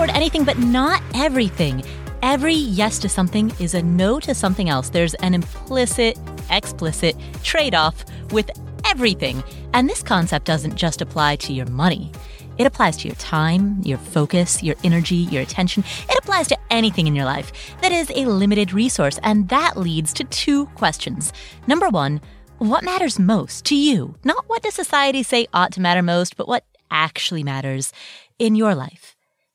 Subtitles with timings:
[0.00, 1.84] afford anything, but not everything.
[2.22, 4.88] Every yes to something is a no to something else.
[4.88, 6.18] There's an implicit,
[6.50, 8.48] explicit trade off with
[8.86, 9.44] everything.
[9.74, 12.12] And this concept doesn't just apply to your money.
[12.56, 15.84] It applies to your time, your focus, your energy, your attention.
[16.08, 19.20] It applies to anything in your life that is a limited resource.
[19.22, 21.30] And that leads to two questions.
[21.66, 22.22] Number one,
[22.56, 24.14] what matters most to you?
[24.24, 27.92] Not what does society say ought to matter most, but what actually matters
[28.38, 29.14] in your life.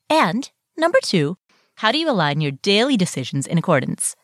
[0.09, 1.38] And number two,
[1.76, 4.16] how do you align your daily decisions in accordance?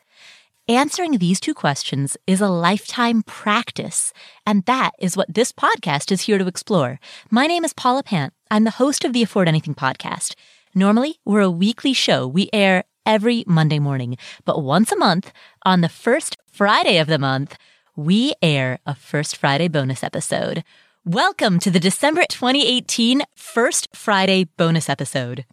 [0.68, 4.14] Answering these two questions is a lifetime practice,
[4.46, 7.00] and that is what this podcast is here to explore.
[7.32, 8.32] My name is Paula Pant.
[8.52, 10.36] I'm the host of the Afford Anything podcast.
[10.76, 12.28] Normally, we're a weekly show.
[12.28, 15.34] We air every Monday morning, but once a month,
[15.66, 17.58] on the first Friday of the month,
[17.96, 20.64] we air a First Friday bonus episode.
[21.04, 25.44] Welcome to the December 2018 First Friday bonus episode.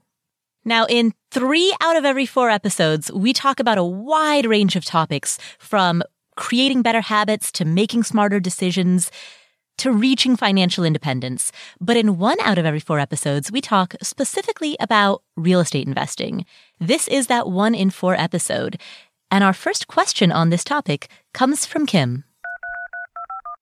[0.68, 4.84] Now, in three out of every four episodes, we talk about a wide range of
[4.84, 6.02] topics from
[6.36, 9.10] creating better habits to making smarter decisions
[9.78, 11.52] to reaching financial independence.
[11.80, 16.44] But in one out of every four episodes, we talk specifically about real estate investing.
[16.78, 18.78] This is that one in four episode.
[19.30, 22.24] And our first question on this topic comes from Kim.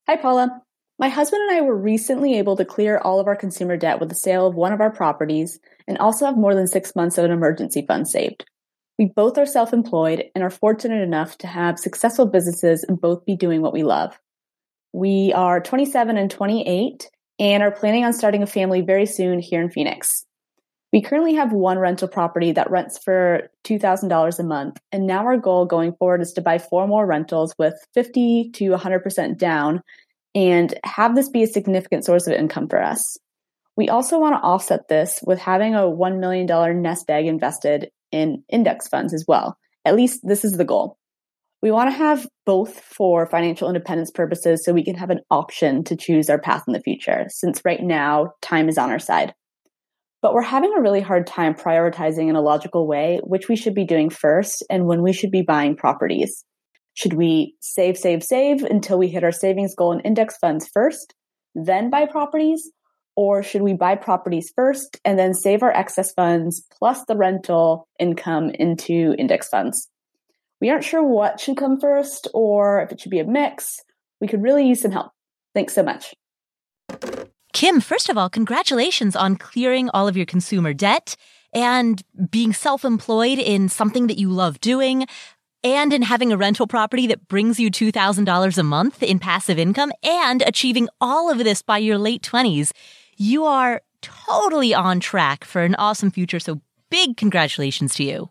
[0.09, 0.61] Hi, Paula.
[0.99, 4.09] My husband and I were recently able to clear all of our consumer debt with
[4.09, 7.25] the sale of one of our properties and also have more than six months of
[7.25, 8.45] an emergency fund saved.
[8.99, 13.25] We both are self employed and are fortunate enough to have successful businesses and both
[13.27, 14.19] be doing what we love.
[14.93, 19.61] We are 27 and 28 and are planning on starting a family very soon here
[19.61, 20.25] in Phoenix.
[20.93, 25.37] We currently have one rental property that rents for $2,000 a month, and now our
[25.37, 29.83] goal going forward is to buy four more rentals with 50 to 100% down
[30.35, 33.19] and have this be a significant source of income for us.
[33.77, 38.43] We also want to offset this with having a $1 million nest egg invested in
[38.49, 39.59] index funds as well.
[39.85, 40.99] At least this is the goal.
[41.63, 45.85] We want to have both for financial independence purposes so we can have an option
[45.85, 49.35] to choose our path in the future, since right now time is on our side.
[50.23, 53.75] But we're having a really hard time prioritizing in a logical way which we should
[53.75, 56.45] be doing first and when we should be buying properties.
[56.95, 61.15] Should we save, save, save until we hit our savings goal in index funds first,
[61.55, 62.71] then buy properties?
[63.17, 67.89] Or should we buy properties first and then save our excess funds plus the rental
[67.99, 69.89] income into index funds?
[70.61, 73.81] We aren't sure what should come first or if it should be a mix.
[74.21, 75.13] We could really use some help.
[75.55, 76.15] Thanks so much.
[77.53, 81.17] Kim, first of all, congratulations on clearing all of your consumer debt
[81.55, 85.07] and being self employed in something that you love doing
[85.65, 89.91] and in having a rental property that brings you $2,000 a month in passive income
[90.03, 92.73] and achieving all of this by your late 20s,
[93.17, 96.39] you are totally on track for an awesome future.
[96.39, 96.61] So
[96.91, 98.31] big congratulations to you.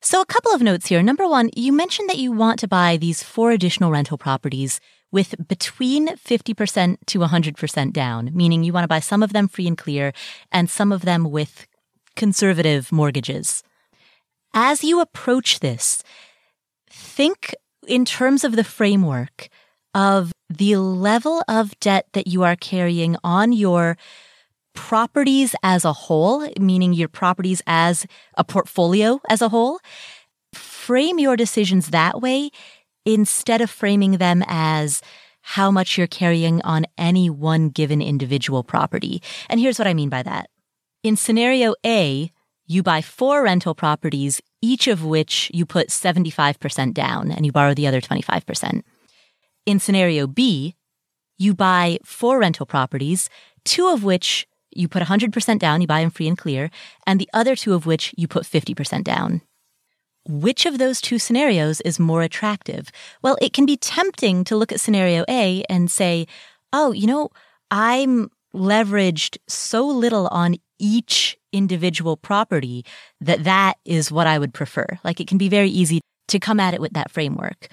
[0.00, 1.02] So a couple of notes here.
[1.02, 5.34] Number one, you mentioned that you want to buy these four additional rental properties with
[5.48, 9.76] between 50% to 100% down, meaning you want to buy some of them free and
[9.76, 10.12] clear
[10.52, 11.66] and some of them with
[12.14, 13.62] conservative mortgages.
[14.54, 16.02] As you approach this,
[16.90, 17.54] think
[17.86, 19.48] in terms of the framework
[19.94, 23.96] of the level of debt that you are carrying on your
[24.74, 29.80] properties as a whole, meaning your properties as a portfolio as a whole.
[30.54, 32.50] Frame your decisions that way
[33.04, 35.02] instead of framing them as
[35.42, 39.22] how much you're carrying on any one given individual property.
[39.48, 40.50] And here's what I mean by that.
[41.02, 42.30] In scenario A,
[42.66, 47.74] you buy four rental properties, each of which you put 75% down and you borrow
[47.74, 48.82] the other 25%.
[49.68, 50.76] In scenario B,
[51.36, 53.28] you buy four rental properties,
[53.66, 56.70] two of which you put 100% down, you buy them free and clear,
[57.06, 59.42] and the other two of which you put 50% down.
[60.26, 62.90] Which of those two scenarios is more attractive?
[63.20, 66.26] Well, it can be tempting to look at scenario A and say,
[66.72, 67.28] oh, you know,
[67.70, 72.86] I'm leveraged so little on each individual property
[73.20, 74.86] that that is what I would prefer.
[75.04, 77.68] Like it can be very easy to come at it with that framework.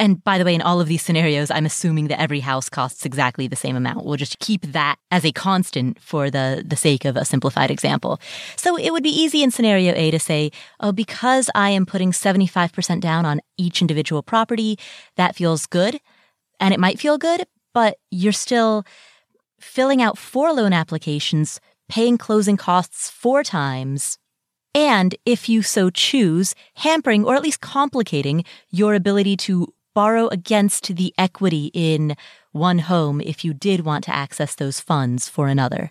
[0.00, 3.04] And by the way, in all of these scenarios, I'm assuming that every house costs
[3.04, 4.04] exactly the same amount.
[4.04, 8.20] We'll just keep that as a constant for the, the sake of a simplified example.
[8.54, 12.12] So it would be easy in scenario A to say, oh, because I am putting
[12.12, 14.78] 75% down on each individual property,
[15.16, 16.00] that feels good.
[16.60, 18.84] And it might feel good, but you're still
[19.60, 24.18] filling out four loan applications, paying closing costs four times,
[24.74, 30.94] and if you so choose, hampering or at least complicating your ability to borrow against
[30.94, 32.14] the equity in
[32.52, 35.90] one home if you did want to access those funds for another.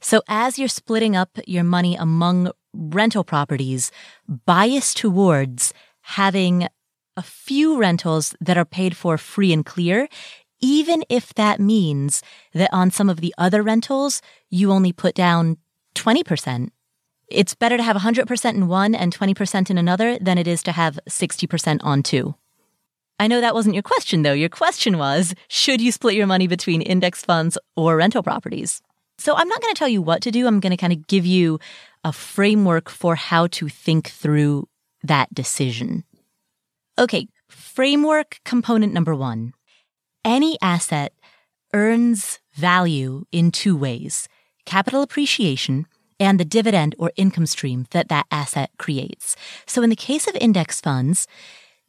[0.00, 3.90] So as you're splitting up your money among rental properties,
[4.46, 6.68] bias towards having
[7.16, 10.06] a few rentals that are paid for free and clear,
[10.60, 12.22] even if that means
[12.54, 15.56] that on some of the other rentals, you only put down
[15.96, 16.68] 20%.
[17.26, 20.70] It's better to have 100% in one and 20% in another than it is to
[20.70, 22.36] have 60% on two.
[23.22, 24.32] I know that wasn't your question though.
[24.32, 28.82] Your question was, should you split your money between index funds or rental properties?
[29.16, 30.44] So I'm not going to tell you what to do.
[30.44, 31.60] I'm going to kind of give you
[32.02, 34.66] a framework for how to think through
[35.04, 36.02] that decision.
[36.98, 37.28] Okay.
[37.48, 39.52] Framework component number one.
[40.24, 41.12] Any asset
[41.72, 44.26] earns value in two ways.
[44.66, 45.86] Capital appreciation
[46.18, 49.36] and the dividend or income stream that that asset creates.
[49.64, 51.28] So in the case of index funds,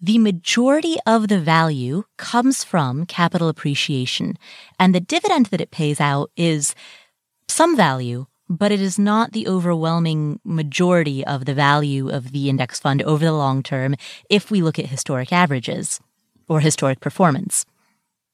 [0.03, 4.37] the majority of the value comes from capital appreciation
[4.77, 6.75] and the dividend that it pays out is
[7.47, 12.81] some value, but it is not the overwhelming majority of the value of the index
[12.81, 13.95] fund over the long term
[14.29, 16.01] if we look at historic averages
[16.49, 17.65] or historic performance.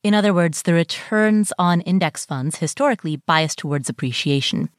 [0.01, 4.69] In other words, the returns on index funds historically bias towards appreciation.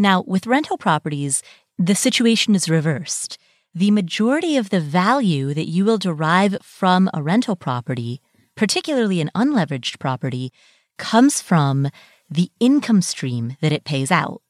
[0.00, 1.44] Now, with rental properties,
[1.78, 3.38] the situation is reversed.
[3.74, 8.20] The majority of the value that you will derive from a rental property,
[8.56, 10.52] particularly an unleveraged property,
[10.98, 11.88] comes from
[12.28, 14.42] the income stream that it pays out.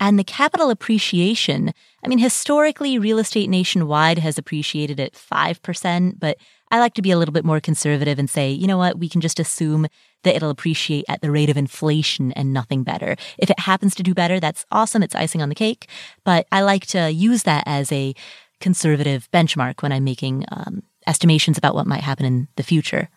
[0.00, 1.72] And the capital appreciation,
[2.02, 6.38] I mean, historically, real estate nationwide has appreciated at 5%, but
[6.70, 9.08] I like to be a little bit more conservative and say, you know what, we
[9.08, 9.86] can just assume
[10.24, 13.16] that it'll appreciate at the rate of inflation and nothing better.
[13.38, 15.02] If it happens to do better, that's awesome.
[15.02, 15.88] It's icing on the cake.
[16.24, 18.14] But I like to use that as a
[18.62, 23.10] conservative benchmark when I'm making um, estimations about what might happen in the future.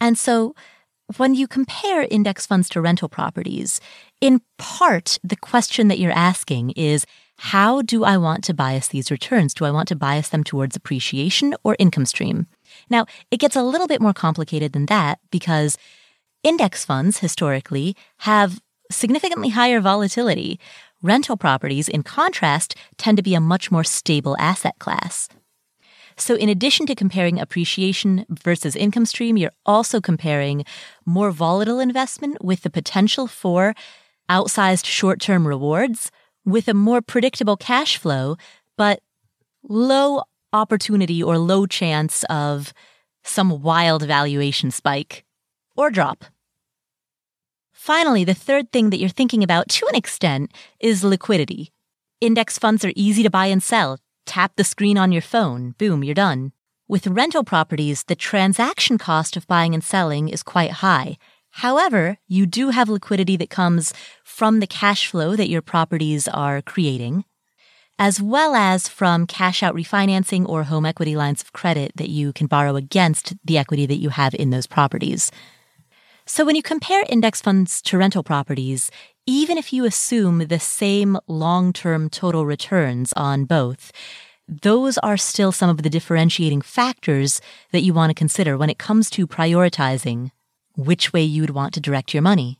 [0.00, 0.54] And so
[1.16, 3.80] when you compare index funds to rental properties,
[4.20, 7.06] in part, the question that you're asking is,
[7.36, 9.54] how do I want to bias these returns?
[9.54, 12.46] Do I want to bias them towards appreciation or income stream?
[12.88, 15.76] Now, it gets a little bit more complicated than that because
[16.42, 20.60] index funds historically have significantly higher volatility.
[21.04, 25.28] Rental properties, in contrast, tend to be a much more stable asset class.
[26.16, 30.64] So, in addition to comparing appreciation versus income stream, you're also comparing
[31.04, 33.74] more volatile investment with the potential for
[34.30, 36.10] outsized short term rewards
[36.46, 38.36] with a more predictable cash flow,
[38.78, 39.00] but
[39.62, 40.22] low
[40.54, 42.72] opportunity or low chance of
[43.24, 45.26] some wild valuation spike
[45.76, 46.24] or drop.
[47.84, 50.50] Finally, the third thing that you're thinking about to an extent
[50.80, 51.70] is liquidity.
[52.18, 53.98] Index funds are easy to buy and sell.
[54.24, 55.74] Tap the screen on your phone.
[55.76, 56.52] Boom, you're done.
[56.88, 61.18] With rental properties, the transaction cost of buying and selling is quite high.
[61.50, 63.92] However, you do have liquidity that comes
[64.24, 67.26] from the cash flow that your properties are creating,
[67.98, 72.32] as well as from cash out refinancing or home equity lines of credit that you
[72.32, 75.30] can borrow against the equity that you have in those properties.
[76.26, 78.90] So when you compare index funds to rental properties,
[79.26, 83.92] even if you assume the same long-term total returns on both,
[84.48, 87.42] those are still some of the differentiating factors
[87.72, 90.30] that you want to consider when it comes to prioritizing
[90.76, 92.58] which way you'd want to direct your money.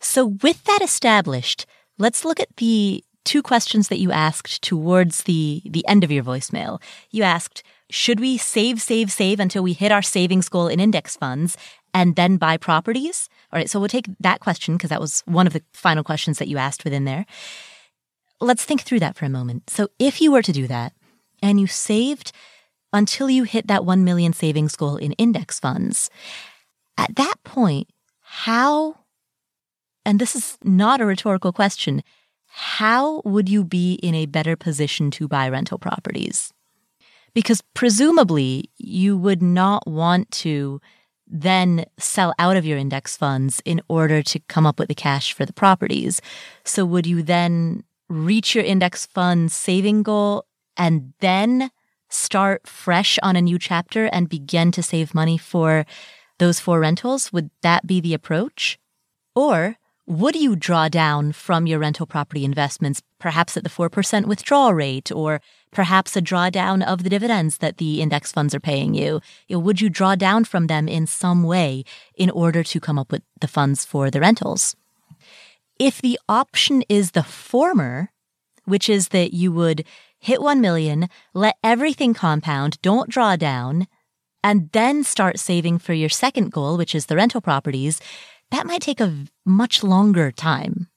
[0.00, 1.66] So with that established,
[1.98, 6.24] let's look at the two questions that you asked towards the, the end of your
[6.24, 6.80] voicemail.
[7.10, 11.16] You asked, should we save, save, save until we hit our savings goal in index
[11.16, 11.56] funds
[11.94, 13.28] and then buy properties?
[13.52, 13.70] All right.
[13.70, 16.58] So we'll take that question because that was one of the final questions that you
[16.58, 17.26] asked within there.
[18.40, 19.70] Let's think through that for a moment.
[19.70, 20.92] So if you were to do that
[21.42, 22.32] and you saved
[22.92, 26.10] until you hit that 1 million savings goal in index funds,
[26.96, 27.88] at that point,
[28.20, 28.96] how,
[30.04, 32.02] and this is not a rhetorical question,
[32.46, 36.52] how would you be in a better position to buy rental properties?
[37.34, 40.80] Because presumably you would not want to
[41.30, 45.32] then sell out of your index funds in order to come up with the cash
[45.32, 46.20] for the properties.
[46.64, 51.70] So would you then reach your index fund saving goal and then
[52.08, 55.84] start fresh on a new chapter and begin to save money for
[56.38, 57.32] those four rentals?
[57.32, 58.78] Would that be the approach?
[59.34, 64.72] Or would you draw down from your rental property investments, perhaps at the 4% withdrawal
[64.72, 69.20] rate, or perhaps a drawdown of the dividends that the index funds are paying you?
[69.46, 71.84] you know, would you draw down from them in some way
[72.14, 74.76] in order to come up with the funds for the rentals?
[75.78, 78.10] If the option is the former,
[78.64, 79.84] which is that you would
[80.18, 83.86] hit 1 million, let everything compound, don't draw down,
[84.42, 88.00] and then start saving for your second goal, which is the rental properties,
[88.50, 90.88] that might take a much longer time.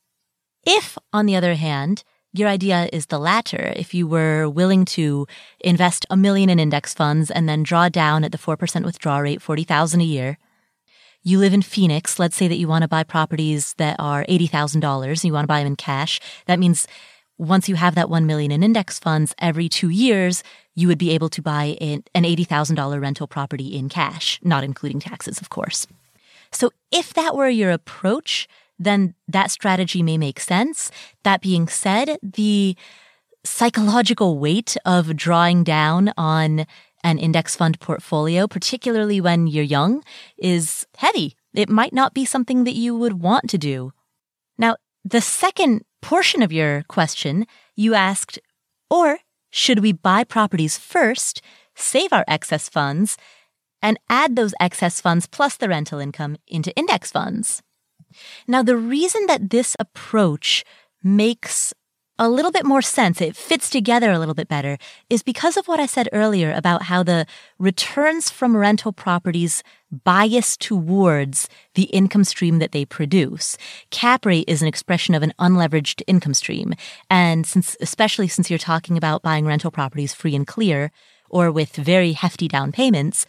[0.65, 5.27] If, on the other hand, your idea is the latter, if you were willing to
[5.59, 9.41] invest a million in index funds and then draw down at the 4% withdrawal rate,
[9.41, 10.37] 40,000 a year,
[11.23, 12.17] you live in Phoenix.
[12.17, 15.07] Let's say that you want to buy properties that are $80,000.
[15.07, 16.19] And you want to buy them in cash.
[16.47, 16.87] That means
[17.37, 21.11] once you have that 1 million in index funds every two years, you would be
[21.11, 25.85] able to buy an $80,000 rental property in cash, not including taxes, of course.
[26.51, 28.47] So if that were your approach,
[28.83, 30.91] then that strategy may make sense.
[31.23, 32.75] That being said, the
[33.43, 36.65] psychological weight of drawing down on
[37.03, 40.03] an index fund portfolio, particularly when you're young,
[40.37, 41.35] is heavy.
[41.53, 43.93] It might not be something that you would want to do.
[44.57, 48.39] Now, the second portion of your question, you asked,
[48.89, 49.19] or
[49.49, 51.41] should we buy properties first,
[51.75, 53.17] save our excess funds,
[53.81, 57.63] and add those excess funds plus the rental income into index funds?
[58.47, 60.63] Now, the reason that this approach
[61.03, 61.73] makes
[62.19, 64.77] a little bit more sense, it fits together a little bit better,
[65.09, 67.25] is because of what I said earlier about how the
[67.57, 73.57] returns from rental properties bias towards the income stream that they produce.
[73.89, 76.75] Cap rate is an expression of an unleveraged income stream.
[77.09, 80.91] And since, especially since you're talking about buying rental properties free and clear
[81.27, 83.25] or with very hefty down payments,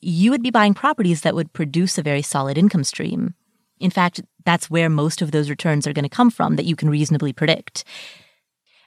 [0.00, 3.34] you would be buying properties that would produce a very solid income stream.
[3.80, 6.76] In fact, that's where most of those returns are going to come from that you
[6.76, 7.84] can reasonably predict.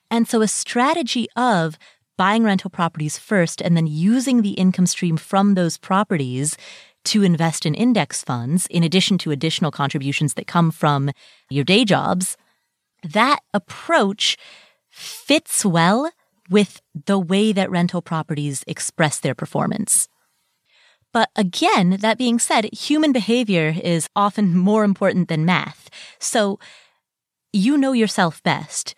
[0.09, 1.77] And so a strategy of
[2.17, 6.55] buying rental properties first and then using the income stream from those properties
[7.05, 11.11] to invest in index funds, in addition to additional contributions that come from
[11.49, 12.37] your day jobs,
[13.03, 14.37] that approach
[14.89, 16.11] fits well
[16.49, 20.07] with the way that rental properties express their performance.
[21.13, 25.89] But again, that being said, human behavior is often more important than math.
[26.19, 26.59] So
[27.53, 28.95] you know yourself best.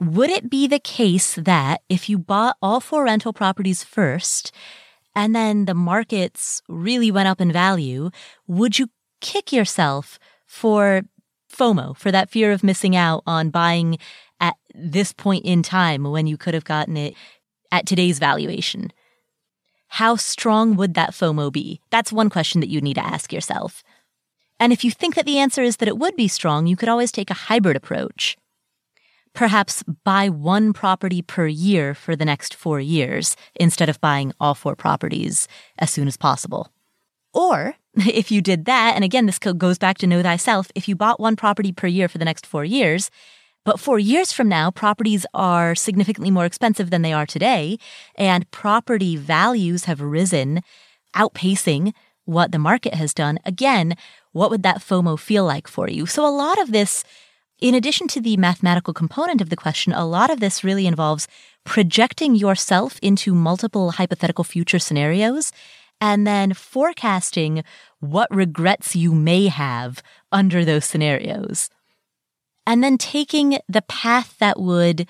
[0.00, 4.52] Would it be the case that if you bought all four rental properties first
[5.14, 8.10] and then the markets really went up in value,
[8.46, 8.88] would you
[9.20, 11.02] kick yourself for
[11.50, 13.98] FOMO, for that fear of missing out on buying
[14.38, 17.14] at this point in time when you could have gotten it
[17.72, 18.92] at today's valuation?
[19.96, 21.80] How strong would that FOMO be?
[21.90, 23.82] That's one question that you need to ask yourself.
[24.60, 26.88] And if you think that the answer is that it would be strong, you could
[26.88, 28.36] always take a hybrid approach
[29.36, 34.54] perhaps buy one property per year for the next four years instead of buying all
[34.54, 35.46] four properties
[35.78, 36.72] as soon as possible.
[37.34, 40.96] Or if you did that, and again, this goes back to know thyself, if you
[40.96, 43.10] bought one property per year for the next four years,
[43.66, 47.78] but four years from now, properties are significantly more expensive than they are today,
[48.14, 50.62] and property values have risen,
[51.16, 51.92] outpacing
[52.26, 53.40] what the market has done.
[53.44, 53.96] Again,
[54.30, 56.06] what would that FOMO feel like for you?
[56.06, 57.02] So a lot of this
[57.58, 61.26] in addition to the mathematical component of the question, a lot of this really involves
[61.64, 65.52] projecting yourself into multiple hypothetical future scenarios
[65.98, 67.64] and then forecasting
[67.98, 71.70] what regrets you may have under those scenarios.
[72.66, 75.08] And then taking the path that would,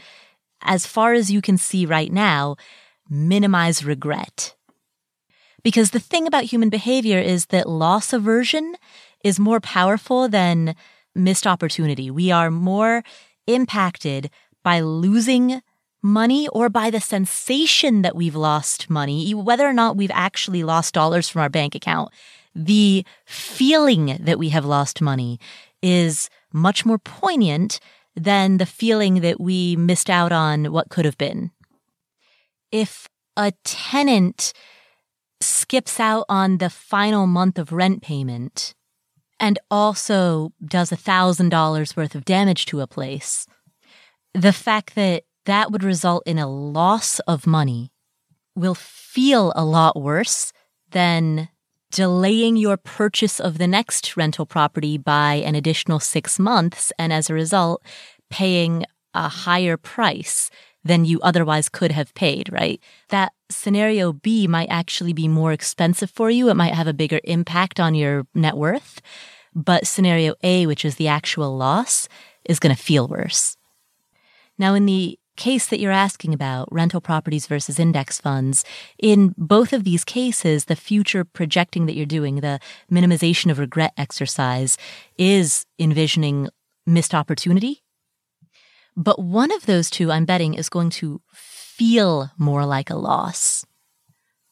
[0.63, 2.57] as far as you can see right now,
[3.09, 4.55] minimize regret.
[5.63, 8.77] Because the thing about human behavior is that loss aversion
[9.25, 10.77] is more powerful than
[11.15, 12.11] missed opportunity.
[12.11, 13.03] We are more
[13.47, 14.31] impacted
[14.63, 15.63] by losing
[16.03, 20.95] money or by the sensation that we've lost money, whether or not we've actually lost
[20.95, 22.13] dollars from our bank account.
[22.55, 25.41] The feeling that we have lost money
[25.83, 27.79] is much more poignant
[28.17, 31.51] than the feeling that we missed out on what could have been.
[32.73, 34.53] If a tenant
[35.41, 38.75] skips out on the final month of rent payment,
[39.39, 43.47] and also does a thousand dollars worth of damage to a place,
[44.33, 47.93] the fact that that would result in a loss of money
[48.55, 50.53] will feel a lot worse
[50.91, 51.49] than
[51.97, 57.31] delaying your purchase of the next rental property by an additional six months and as
[57.31, 57.83] a result
[58.29, 58.85] paying
[59.15, 60.50] a higher price
[60.85, 62.83] than you otherwise could have paid, right?
[63.09, 66.50] That scenario B might actually be more expensive for you.
[66.50, 69.00] It might have a bigger impact on your net worth.
[69.55, 72.11] But scenario A, which is the actual loss,
[72.45, 73.57] is going to feel worse.
[74.59, 78.64] Now, in the case that you're asking about, rental properties versus index funds,
[78.99, 82.59] in both of these cases, the future projecting that you're doing, the
[82.90, 84.76] minimization of regret exercise,
[85.19, 86.49] is envisioning
[86.87, 87.83] missed opportunity
[88.97, 93.66] but one of those two, I'm betting, is going to feel more like a loss.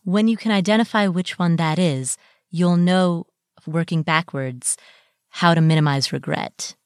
[0.05, 2.19] When you can identify which one that is,
[2.51, 3.25] you'll know,
[3.67, 4.77] working backwards,
[5.31, 6.77] how to minimize regret.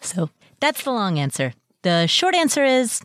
[0.00, 0.28] So
[0.60, 1.54] That's the long answer.
[1.82, 3.00] The short answer is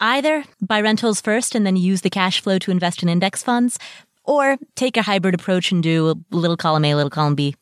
[0.00, 3.78] either buy rentals first and then use the cash flow to invest in index funds,
[4.24, 7.54] or take a hybrid approach and do a little column A, little column B.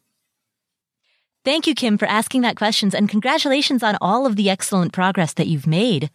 [1.45, 5.33] Thank you, Kim, for asking that questions and congratulations on all of the excellent progress
[5.35, 6.11] that you've made.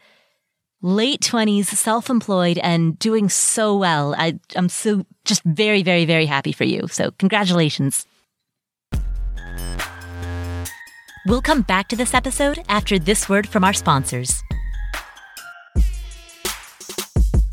[0.81, 4.13] Late 20s, self employed, and doing so well.
[4.15, 6.87] I, I'm so just very, very, very happy for you.
[6.89, 8.05] So, congratulations.
[11.27, 14.43] We'll come back to this episode after this word from our sponsors.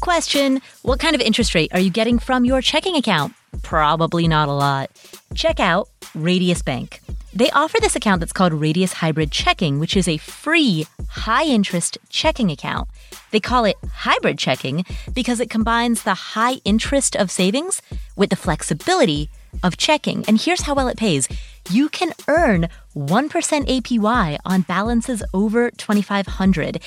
[0.02, 3.32] Question What kind of interest rate are you getting from your checking account?
[3.62, 4.90] Probably not a lot.
[5.34, 7.00] Check out Radius Bank.
[7.32, 11.96] They offer this account that's called Radius Hybrid Checking, which is a free, high interest
[12.10, 12.88] checking account.
[13.30, 17.80] They call it hybrid checking because it combines the high interest of savings
[18.16, 19.30] with the flexibility
[19.62, 20.26] of checking.
[20.28, 21.26] And here's how well it pays
[21.70, 26.82] you can earn 1% APY on balances over 2500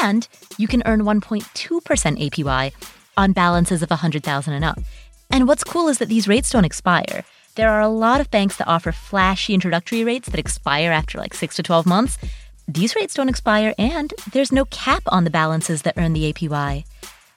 [0.00, 0.28] and
[0.58, 1.44] you can earn 1.2%
[2.30, 2.72] APY
[3.16, 4.78] on balances of 100,000 and up.
[5.30, 7.24] And what's cool is that these rates don't expire.
[7.54, 11.34] There are a lot of banks that offer flashy introductory rates that expire after like
[11.34, 12.18] 6 to 12 months.
[12.68, 16.84] These rates don't expire and there's no cap on the balances that earn the APY.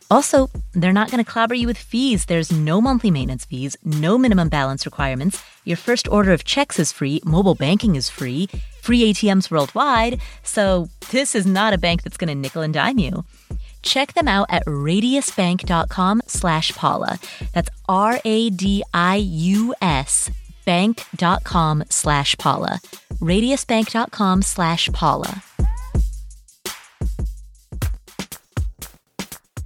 [0.09, 2.25] Also, they're not going to clobber you with fees.
[2.25, 5.43] There's no monthly maintenance fees, no minimum balance requirements.
[5.65, 8.49] Your first order of checks is free, mobile banking is free,
[8.81, 10.19] free ATMs worldwide.
[10.43, 13.23] So, this is not a bank that's going to nickel and dime you.
[13.83, 17.19] Check them out at radiusbank.com slash Paula.
[17.53, 18.29] That's R-A-D-I-U-S
[20.65, 22.79] bank.com slash Paula.
[23.19, 25.43] radiusbank.com slash Paula.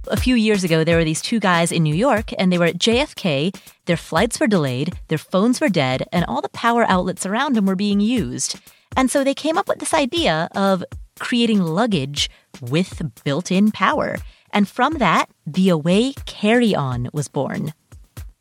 [0.08, 2.66] A few years ago, there were these two guys in New York, and they were
[2.66, 3.54] at JFK.
[3.86, 7.66] Their flights were delayed, their phones were dead, and all the power outlets around them
[7.66, 8.58] were being used.
[8.96, 10.84] And so they came up with this idea of
[11.18, 14.16] creating luggage with built in power.
[14.52, 17.72] And from that, the Away Carry On was born.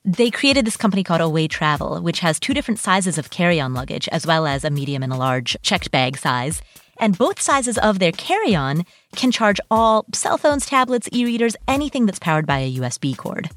[0.05, 3.73] They created this company called Away Travel, which has two different sizes of carry on
[3.73, 6.61] luggage, as well as a medium and a large checked bag size.
[6.97, 8.83] And both sizes of their carry on
[9.15, 13.49] can charge all cell phones, tablets, e readers, anything that's powered by a USB cord.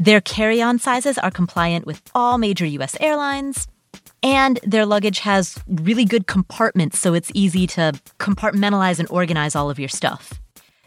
[0.00, 3.68] Their carry on sizes are compliant with all major US airlines.
[4.22, 9.68] And their luggage has really good compartments, so it's easy to compartmentalize and organize all
[9.68, 10.40] of your stuff.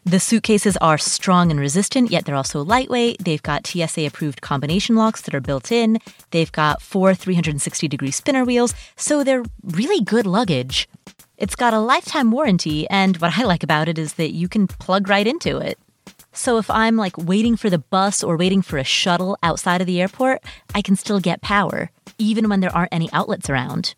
[0.08, 3.26] The suitcases are strong and resistant, yet they're also lightweight.
[3.26, 6.00] They've got TSA approved combination locks that are built in.
[6.32, 10.88] They've got four 360 degree spinner wheels, so they're really good luggage.
[11.38, 14.66] It's got a lifetime warranty, and what I like about it is that you can
[14.66, 15.78] plug right into it.
[16.32, 19.88] So if I'm like waiting for the bus or waiting for a shuttle outside of
[19.88, 20.42] the airport,
[20.74, 23.94] I can still get power, even when there aren't any outlets around.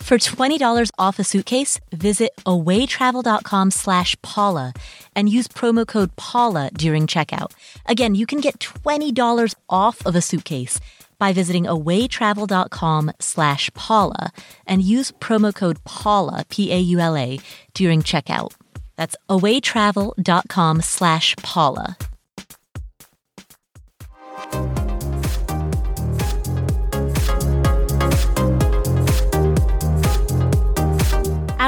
[0.00, 4.72] For $20 off a suitcase, visit awaytravel.com slash Paula
[5.14, 7.52] and use promo code Paula during checkout.
[7.84, 10.80] Again, you can get $20 off of a suitcase
[11.18, 14.32] by visiting awaytravel.com slash Paula
[14.66, 17.40] and use promo code Paula, P-A-U-L-A,
[17.74, 18.54] during checkout.
[18.96, 21.96] That's awaytravel.com slash Paula.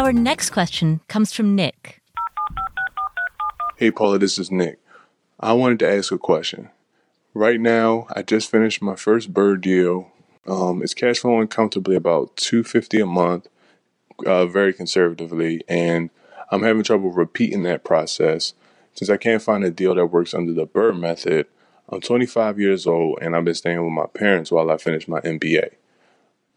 [0.00, 2.00] Our next question comes from Nick.
[3.76, 4.78] Hey, Paula, this is Nick.
[5.38, 6.70] I wanted to ask a question.
[7.34, 10.10] Right now, I just finished my first BRRRR deal.
[10.46, 13.48] Um, it's cash flowing comfortably about 250 a month,
[14.24, 16.08] uh, very conservatively, and
[16.50, 18.54] I'm having trouble repeating that process
[18.94, 21.46] since I can't find a deal that works under the BRRRR method.
[21.90, 25.20] I'm 25 years old and I've been staying with my parents while I finish my
[25.20, 25.72] MBA.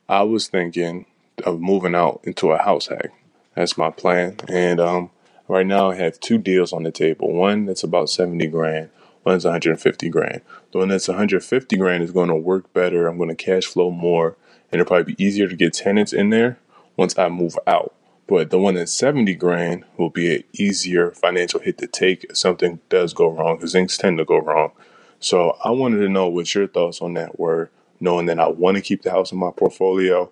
[0.07, 1.07] I was thinking
[1.45, 3.11] of moving out into a house hack.
[3.55, 5.11] That's my plan, and um,
[5.47, 7.31] right now I have two deals on the table.
[7.31, 8.89] One that's about 70 grand
[9.23, 10.41] one's 150 grand.
[10.71, 13.07] The one that's 150 grand is going to work better.
[13.07, 14.37] I'm going to cash flow more,
[14.71, 16.59] and it'll probably be easier to get tenants in there
[16.97, 17.93] once I move out.
[18.27, 22.37] But the one that's 70 grand will be an easier financial hit to take if
[22.37, 24.71] something does go wrong, because things tend to go wrong.
[25.19, 28.75] So I wanted to know what your thoughts on that were, knowing that I want
[28.75, 30.29] to keep the house in my portfolio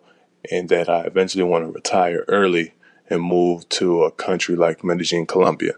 [0.50, 2.74] and that I eventually want to retire early
[3.12, 5.74] and move to a country like Medellin, Colombia.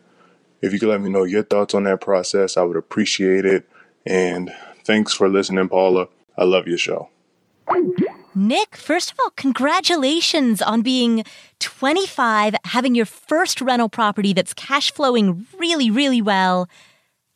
[0.61, 3.67] If you could let me know your thoughts on that process, I would appreciate it.
[4.05, 4.53] And
[4.85, 6.07] thanks for listening, Paula.
[6.37, 7.09] I love your show.
[8.35, 11.23] Nick, first of all, congratulations on being
[11.59, 16.69] 25, having your first rental property that's cash flowing really, really well,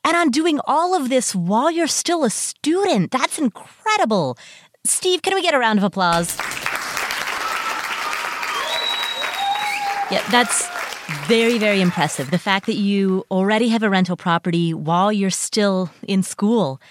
[0.03, 3.11] and on doing all of this while you're still a student.
[3.11, 4.37] That's incredible.
[4.85, 6.37] Steve, can we get a round of applause?
[10.09, 10.67] Yeah, that's
[11.27, 12.31] Very, very impressive.
[12.31, 16.81] The fact that you already have a rental property while you're still in school.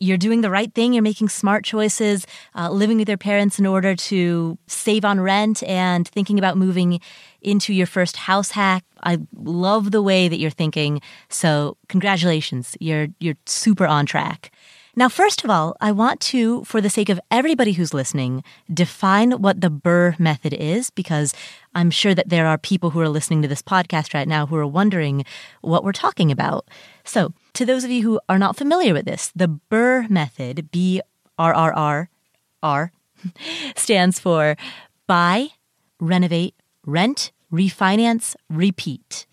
[0.00, 0.92] You're doing the right thing.
[0.92, 5.62] You're making smart choices, uh, living with your parents in order to save on rent
[5.64, 7.00] and thinking about moving
[7.42, 8.84] into your first house hack.
[9.04, 11.00] I love the way that you're thinking.
[11.28, 12.76] So congratulations.
[12.80, 14.50] You're, you're super on track.
[14.98, 18.42] Now, first of all, I want to, for the sake of everybody who's listening,
[18.74, 21.32] define what the BRRRR method is because
[21.72, 24.56] I'm sure that there are people who are listening to this podcast right now who
[24.56, 25.24] are wondering
[25.60, 26.66] what we're talking about.
[27.04, 31.00] So, to those of you who are not familiar with this, the BRRRR method, B
[31.38, 32.10] R R R
[32.60, 32.90] R,
[33.76, 34.56] stands for
[35.06, 35.50] buy,
[36.00, 39.28] renovate, rent, refinance, repeat.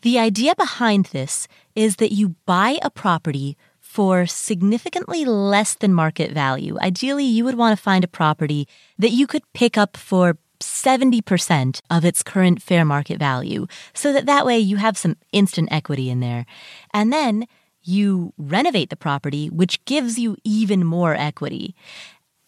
[0.00, 3.58] The idea behind this is that you buy a property
[3.96, 6.76] for significantly less than market value.
[6.82, 11.80] Ideally, you would want to find a property that you could pick up for 70%
[11.88, 16.10] of its current fair market value so that that way you have some instant equity
[16.10, 16.44] in there.
[16.92, 17.46] And then
[17.80, 21.74] you renovate the property, which gives you even more equity.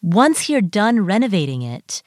[0.03, 2.03] Once you're done renovating it,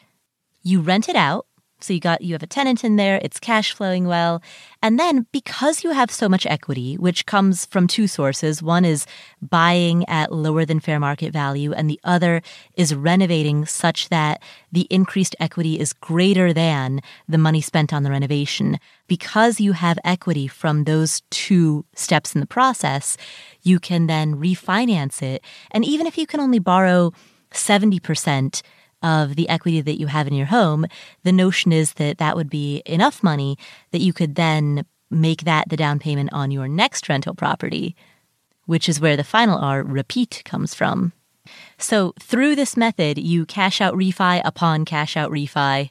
[0.62, 1.48] you rent it out
[1.84, 4.42] so you got you have a tenant in there, it's cash flowing well.
[4.82, 9.06] And then because you have so much equity, which comes from two sources, one is
[9.42, 12.42] buying at lower than fair market value and the other
[12.76, 14.42] is renovating such that
[14.72, 18.80] the increased equity is greater than the money spent on the renovation.
[19.08, 23.18] Because you have equity from those two steps in the process,
[23.62, 25.44] you can then refinance it.
[25.72, 27.14] And even if you can only borrow
[27.52, 28.62] 70%,
[29.02, 30.86] of the equity that you have in your home,
[31.24, 33.58] the notion is that that would be enough money
[33.92, 37.96] that you could then make that the down payment on your next rental property,
[38.66, 41.14] which is where the final R, repeat, comes from.
[41.78, 45.90] So through this method, you cash out refi upon cash out refi,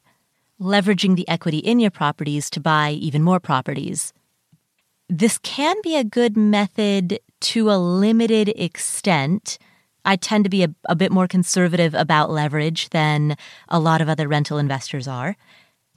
[0.61, 4.12] leveraging the equity in your properties to buy even more properties.
[5.09, 9.59] This can be a good method to a limited extent
[10.05, 13.37] I tend to be a, a bit more conservative about leverage than
[13.69, 15.37] a lot of other rental investors are.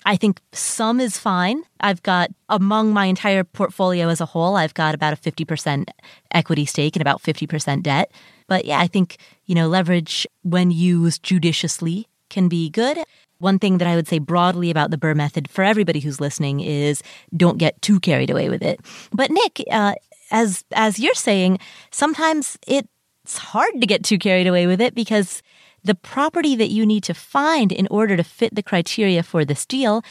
[0.06, 1.63] I think some is fine.
[1.80, 5.88] I've got among my entire portfolio as a whole, I've got about a 50%
[6.34, 8.12] equity stake and about 50% debt.
[8.48, 12.98] But yeah, I think, you know, leverage when used judiciously can be good.
[13.39, 16.60] One thing that I would say broadly about the BRRRR method for everybody who's listening
[16.60, 17.02] is
[17.36, 18.80] don't get too carried away with it.
[19.12, 19.96] But Nick, uh,
[20.32, 21.60] as as you're saying,
[21.92, 22.88] sometimes it
[23.24, 25.42] it's hard to get too carried away with it because
[25.84, 29.66] the property that you need to find in order to fit the criteria for this
[29.66, 30.04] deal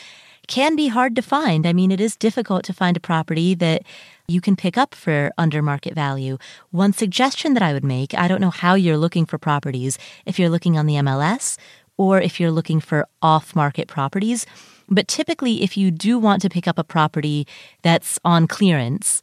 [0.49, 1.67] can be hard to find.
[1.67, 3.83] I mean, it is difficult to find a property that
[4.29, 6.39] you can pick up for under market value.
[6.71, 10.39] One suggestion that I would make I don't know how you're looking for properties, if
[10.39, 11.59] you're looking on the MLS
[11.97, 14.47] or if you're looking for off market properties.
[14.89, 17.47] But typically, if you do want to pick up a property
[17.83, 19.23] that's on clearance,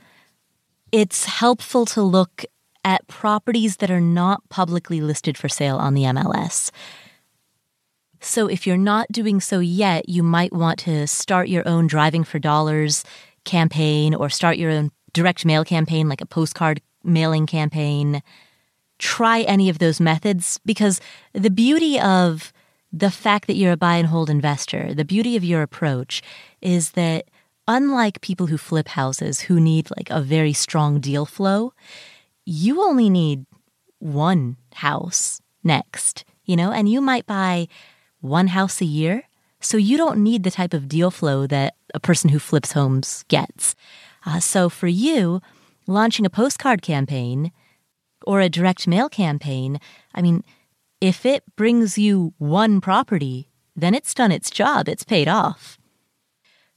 [0.92, 2.46] it's helpful to look
[2.84, 6.72] at properties that are not publicly listed for sale on the MLS.
[8.22, 12.24] So if you're not doing so yet, you might want to start your own Driving
[12.24, 13.04] for Dollars
[13.46, 18.22] campaign or start your own direct mail campaign, like a postcard mailing campaign.
[18.98, 21.00] Try any of those methods because
[21.34, 22.52] the beauty of
[22.92, 26.22] the fact that you're a buy and hold investor, the beauty of your approach
[26.62, 27.26] is that
[27.68, 31.72] unlike people who flip houses who need like a very strong deal flow,
[32.50, 33.46] you only need
[34.00, 37.68] one house next, you know, and you might buy
[38.22, 39.24] one house a year.
[39.62, 43.24] So you don't need the type of deal flow that a person who flips homes
[43.28, 43.76] gets.
[44.26, 45.42] Uh, so for you,
[45.86, 47.52] launching a postcard campaign
[48.26, 49.80] or a direct mail campaign,
[50.16, 50.44] I mean,
[51.00, 54.90] if it brings you one property, then it's done its job.
[54.90, 55.78] It's paid off.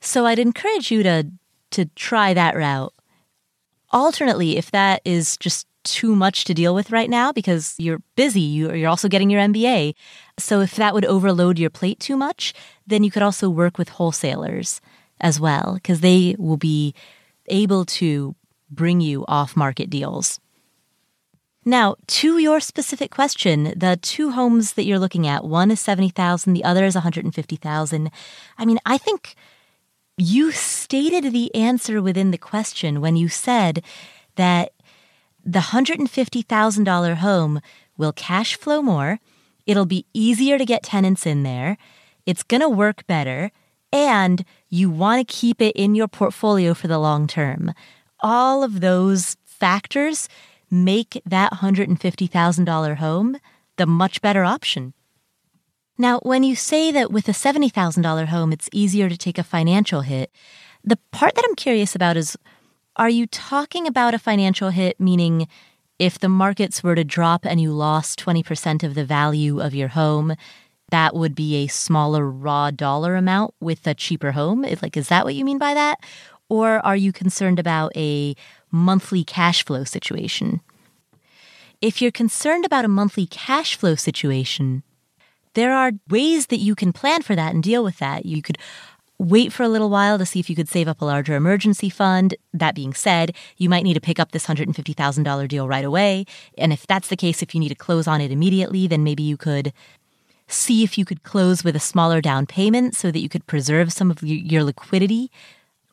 [0.01, 1.31] So I'd encourage you to
[1.71, 2.93] to try that route
[3.93, 8.41] alternately, if that is just too much to deal with right now because you're busy,
[8.41, 9.95] you're also getting your MBA.
[10.39, 12.55] So if that would overload your plate too much,
[12.87, 14.81] then you could also work with wholesalers
[15.21, 16.95] as well because they will be
[17.47, 18.35] able to
[18.71, 20.41] bring you off market deals.
[21.65, 26.53] Now, to your specific question, the two homes that you're looking at, one is 70,000,
[26.53, 28.11] the other is 150,000.
[28.59, 29.37] I mean, I think
[30.17, 33.83] you stated the answer within the question when you said
[34.37, 34.73] that
[35.45, 37.61] the $150,000 home
[37.97, 39.19] will cash flow more,
[39.67, 41.77] it'll be easier to get tenants in there,
[42.27, 43.51] it's going to work better,
[43.93, 47.73] and you want to keep it in your portfolio for the long term.
[48.21, 50.29] All of those factors
[50.71, 53.37] make that $150,000 home
[53.77, 54.95] the much better option.
[55.99, 60.01] Now, when you say that with a $70,000 home, it's easier to take a financial
[60.01, 60.31] hit,
[60.85, 62.37] The part that I'm curious about is
[62.97, 65.47] are you talking about a financial hit, meaning
[65.99, 69.89] if the markets were to drop and you lost 20% of the value of your
[69.89, 70.35] home,
[70.91, 74.63] that would be a smaller raw dollar amount with a cheaper home?
[74.83, 76.01] Like, is that what you mean by that?
[76.49, 78.35] Or are you concerned about a
[78.71, 80.61] monthly cash flow situation?
[81.81, 84.83] If you're concerned about a monthly cash flow situation,
[85.55, 88.27] there are ways that you can plan for that and deal with that.
[88.27, 88.59] You could
[89.19, 91.89] wait for a little while to see if you could save up a larger emergency
[91.89, 92.35] fund.
[92.53, 96.25] That being said, you might need to pick up this $150,000 deal right away.
[96.59, 99.23] And if that's the case, if you need to close on it immediately, then maybe
[99.23, 99.73] you could
[100.49, 103.93] see if you could close with a smaller down payment so that you could preserve
[103.93, 105.31] some of your liquidity.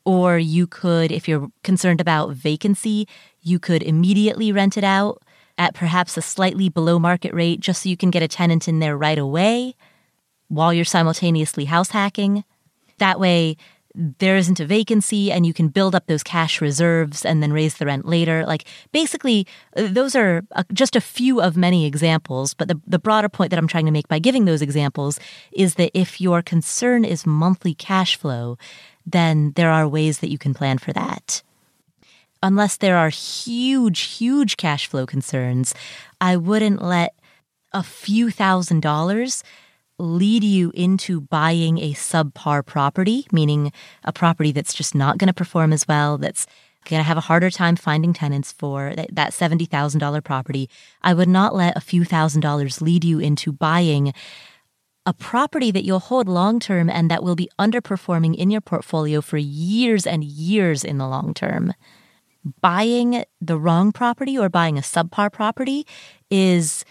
[0.04, 3.06] Or you could, if you're concerned about vacancy,
[3.42, 5.22] you could immediately rent it out
[5.60, 8.78] at perhaps a slightly below market rate just so you can get a tenant in
[8.78, 9.76] there right away
[10.48, 12.44] while you're simultaneously house hacking.
[12.96, 13.58] That way,
[13.94, 17.74] there isn't a vacancy and you can build up those cash reserves and then raise
[17.74, 18.46] the rent later.
[18.46, 19.46] Like basically,
[19.76, 20.42] those are
[20.72, 22.54] just a few of many examples.
[22.54, 25.20] But the, the broader point that I'm trying to make by giving those examples
[25.52, 28.56] is that if your concern is monthly cash flow,
[29.04, 31.42] then there are ways that you can plan for that.
[32.42, 35.74] Unless there are huge, huge cash flow concerns,
[36.20, 37.14] I wouldn't let
[37.72, 39.44] a few thousand dollars
[39.98, 43.72] lead you into buying a subpar property, meaning
[44.04, 46.46] a property that's just not going to perform as well, that's
[46.86, 50.70] going to have a harder time finding tenants for that, that $70,000 property,
[51.02, 54.14] I would not let a few thousand dollars lead you into buying
[55.04, 59.20] a property that you'll hold long term and that will be underperforming in your portfolio
[59.20, 61.74] for years and years in the long term.
[62.60, 65.86] Buying the wrong property or buying a subpar property
[66.30, 66.84] is,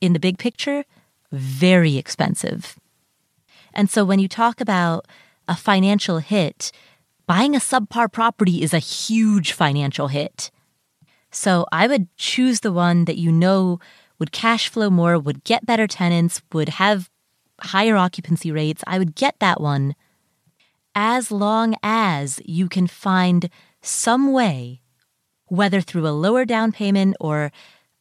[0.00, 0.84] in the big picture,
[1.30, 2.78] very expensive.
[3.74, 5.06] And so when you talk about
[5.46, 6.72] a financial hit,
[7.26, 10.50] buying a subpar property is a huge financial hit.
[11.30, 13.80] So I would choose the one that you know
[14.18, 17.10] would cash flow more, would get better tenants, would have
[17.60, 18.84] higher occupancy rates.
[18.86, 19.94] I would get that one
[20.94, 23.50] as long as you can find
[23.82, 24.80] some way,
[25.54, 27.52] whether through a lower down payment or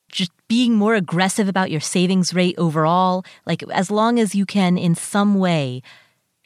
[0.09, 3.25] just being more aggressive about your savings rate overall.
[3.45, 5.81] Like, as long as you can, in some way,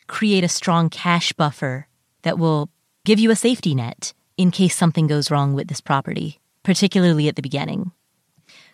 [0.07, 1.87] create a strong cash buffer
[2.21, 2.69] that will
[3.03, 7.35] give you a safety net in case something goes wrong with this property, particularly at
[7.35, 7.91] the beginning.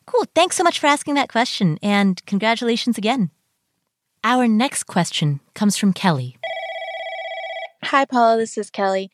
[0.05, 0.25] Cool.
[0.35, 3.31] Thanks so much for asking that question, and congratulations again.
[4.23, 6.37] Our next question comes from Kelly.
[7.83, 8.37] Hi, Paula.
[8.37, 9.11] This is Kelly.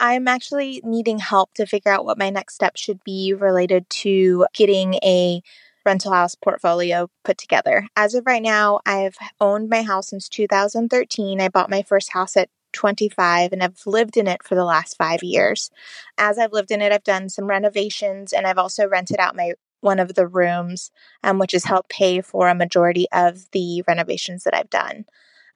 [0.00, 4.46] I'm actually needing help to figure out what my next step should be related to
[4.54, 5.42] getting a
[5.84, 7.88] rental house portfolio put together.
[7.96, 11.40] As of right now, I've owned my house since 2013.
[11.40, 14.96] I bought my first house at 25 and I've lived in it for the last
[14.96, 15.70] five years.
[16.18, 19.54] As I've lived in it, I've done some renovations and I've also rented out my
[19.80, 20.90] one of the rooms,
[21.22, 25.04] um, which has helped pay for a majority of the renovations that I've done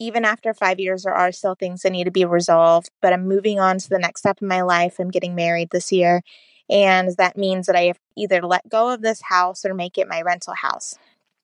[0.01, 3.29] even after five years, there are still things that need to be resolved, but I'm
[3.29, 4.99] moving on to the next step in my life.
[4.99, 6.23] I'm getting married this year.
[6.71, 10.09] And that means that I have either let go of this house or make it
[10.09, 10.97] my rental house.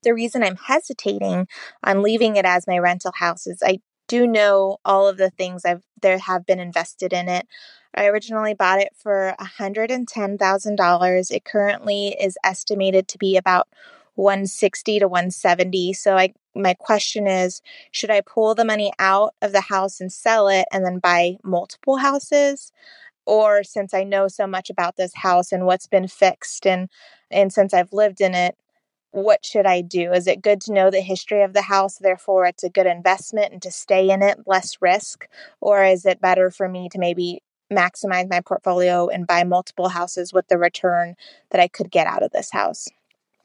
[0.02, 1.48] The reason I'm hesitating
[1.82, 5.64] on leaving it as my rental house is I do know all of the things
[5.64, 7.46] I've there have been invested in it.
[7.94, 11.30] I originally bought it for $110,000.
[11.30, 13.68] It currently is estimated to be about
[14.18, 15.92] 160 to 170.
[15.92, 20.12] So I my question is should I pull the money out of the house and
[20.12, 22.72] sell it and then buy multiple houses?
[23.26, 26.88] Or since I know so much about this house and what's been fixed and
[27.30, 28.56] and since I've lived in it,
[29.12, 30.12] what should I do?
[30.12, 33.52] Is it good to know the history of the house, therefore it's a good investment
[33.52, 35.28] and to stay in it, less risk?
[35.60, 40.32] Or is it better for me to maybe maximize my portfolio and buy multiple houses
[40.32, 41.16] with the return
[41.50, 42.88] that I could get out of this house?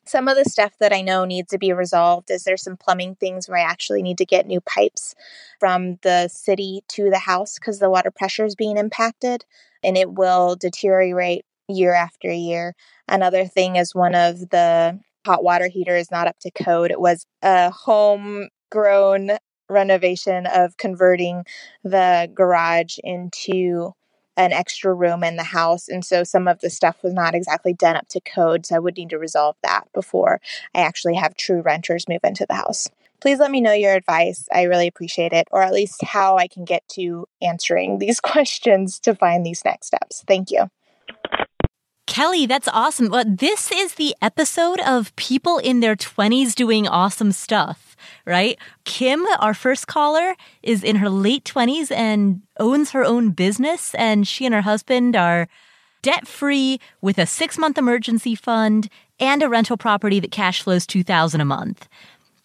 [0.06, 3.16] Some of the stuff that I know needs to be resolved is there's some plumbing
[3.16, 5.16] things where I actually need to get new pipes
[5.60, 9.46] from the city to the house because the water pressure is being impacted
[9.84, 12.76] and it will deteriorate year after year.
[13.08, 16.92] Another thing is one of the hot water heater is not up to code.
[16.92, 19.38] It was a homegrown
[19.70, 21.46] renovation of converting
[21.84, 23.94] the garage into
[24.38, 25.88] an extra room in the house.
[25.88, 28.66] And so some of the stuff was not exactly done up to code.
[28.66, 30.42] So I would need to resolve that before
[30.74, 32.90] I actually have true renters move into the house.
[33.22, 34.50] Please let me know your advice.
[34.52, 39.00] I really appreciate it, or at least how I can get to answering these questions
[39.02, 40.24] to find these next steps.
[40.28, 40.70] Thank you.
[42.06, 43.10] Kelly, that's awesome.
[43.10, 48.60] Well, this is the episode of people in their 20s doing awesome stuff, right?
[48.84, 54.28] Kim, our first caller, is in her late 20s and owns her own business, and
[54.28, 55.48] she and her husband are
[56.02, 58.90] debt free with a six month emergency fund
[59.20, 61.88] and a rental property that cash flows 2000 a month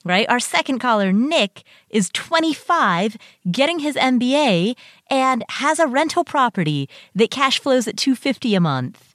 [0.05, 0.29] right?
[0.31, 3.17] Our second caller, Nick, is 25,
[3.51, 4.75] getting his MBA,
[5.11, 9.08] and has a rental property that cash flows at 250 a month.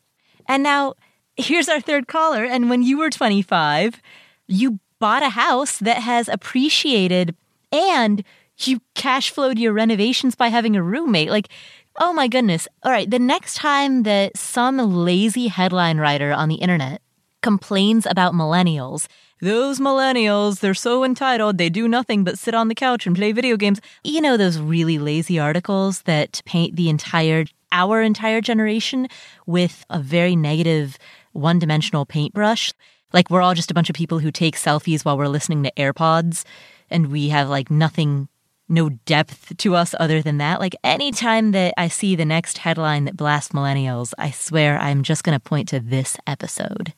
[0.53, 0.93] And now
[1.35, 2.45] here's our third caller.
[2.45, 3.99] And when you were 25,
[4.45, 7.35] you bought a house that has appreciated
[7.71, 8.23] and
[8.59, 11.31] you cash flowed your renovations by having a roommate.
[11.31, 11.49] Like,
[11.95, 12.67] oh my goodness.
[12.83, 13.09] All right.
[13.09, 17.01] The next time that some lazy headline writer on the internet
[17.41, 19.07] complains about millennials,
[19.41, 23.31] those millennials, they're so entitled, they do nothing but sit on the couch and play
[23.31, 23.81] video games.
[24.03, 29.09] You know, those really lazy articles that paint the entire, our entire generation
[29.45, 30.97] with a very negative,
[31.33, 32.71] one dimensional paintbrush.
[33.12, 35.73] Like we're all just a bunch of people who take selfies while we're listening to
[35.75, 36.45] AirPods
[36.89, 38.29] and we have like nothing
[38.69, 40.59] no depth to us other than that.
[40.59, 45.23] Like anytime that I see the next headline that blasts millennials, I swear I'm just
[45.23, 46.93] going to point to this episode.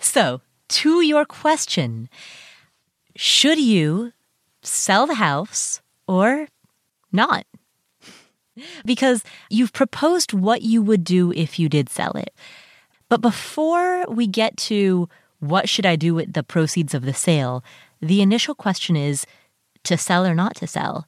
[0.00, 2.08] So, to your question,
[3.16, 4.12] should you
[4.62, 6.48] sell the house or
[7.10, 7.46] not?
[8.84, 12.34] Because you've proposed what you would do if you did sell it.
[13.08, 15.08] But before we get to
[15.40, 17.64] what should I do with the proceeds of the sale,
[18.00, 19.26] the initial question is
[19.84, 21.06] to sell or not to sell.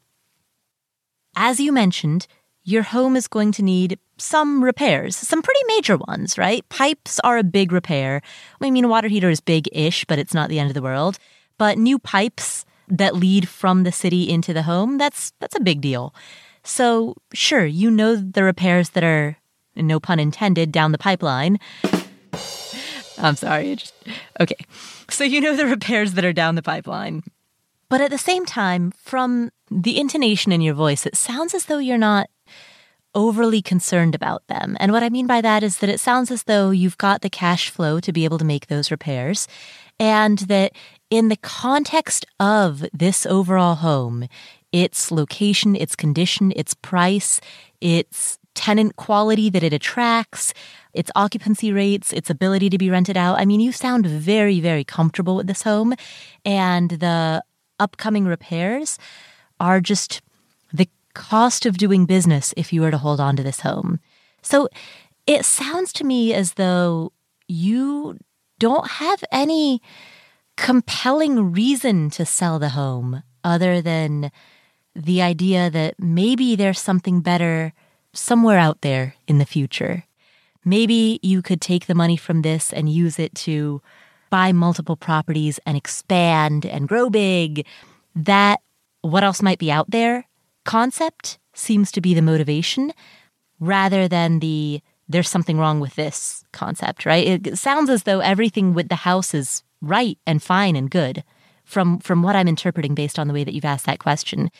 [1.37, 2.27] As you mentioned,
[2.65, 6.69] your home is going to need some repairs, some pretty major ones, right?
[6.69, 8.23] Pipes are a big repair.
[8.61, 10.83] I mean, a water heater is big ish, but it's not the end of the
[10.83, 11.19] world.
[11.59, 15.81] But new pipes that lead from the city into the home, that's that's a big
[15.81, 16.15] deal.
[16.71, 19.37] So, sure, you know the repairs that are
[19.75, 21.59] no pun intended down the pipeline.
[23.19, 23.75] I'm sorry.
[23.75, 23.93] Just,
[24.39, 24.55] okay.
[25.09, 27.25] So you know the repairs that are down the pipeline.
[27.89, 31.79] But at the same time, from the intonation in your voice, it sounds as though
[31.79, 32.31] you're not
[33.17, 34.77] overly concerned about them.
[34.79, 37.29] And what I mean by that is that it sounds as though you've got the
[37.29, 39.49] cash flow to be able to make those repairs,
[39.99, 40.73] and that
[41.11, 44.29] in the context of this overall home,
[44.73, 47.41] its location, its condition, its price,
[47.81, 50.53] its tenant quality that it attracts,
[50.93, 53.39] its occupancy rates, its ability to be rented out.
[53.39, 55.95] I mean, you sound very, very comfortable with this home,
[56.45, 57.43] and the
[57.79, 58.99] upcoming repairs
[59.59, 60.21] are just
[60.73, 64.01] the cost of doing business if you were to hold on to this home.
[64.43, 64.69] So
[65.27, 67.13] it sounds to me as though
[67.49, 68.19] you
[68.59, 69.81] don't have any
[70.57, 74.31] compelling reason to sell the home other than
[75.05, 77.73] the idea that maybe there's something better
[78.13, 80.05] somewhere out there in the future.
[80.65, 83.81] Maybe you could take the money from this and use it to
[84.31, 87.67] buy multiple properties and expand and grow big.
[88.15, 88.61] That
[89.01, 90.27] what else might be out there
[90.65, 92.93] concept seems to be the motivation
[93.59, 97.47] rather than the there's something wrong with this concept, right?
[97.47, 101.25] It sounds as though everything with the house is right and fine and good
[101.65, 104.51] from from what I'm interpreting based on the way that you've asked that question.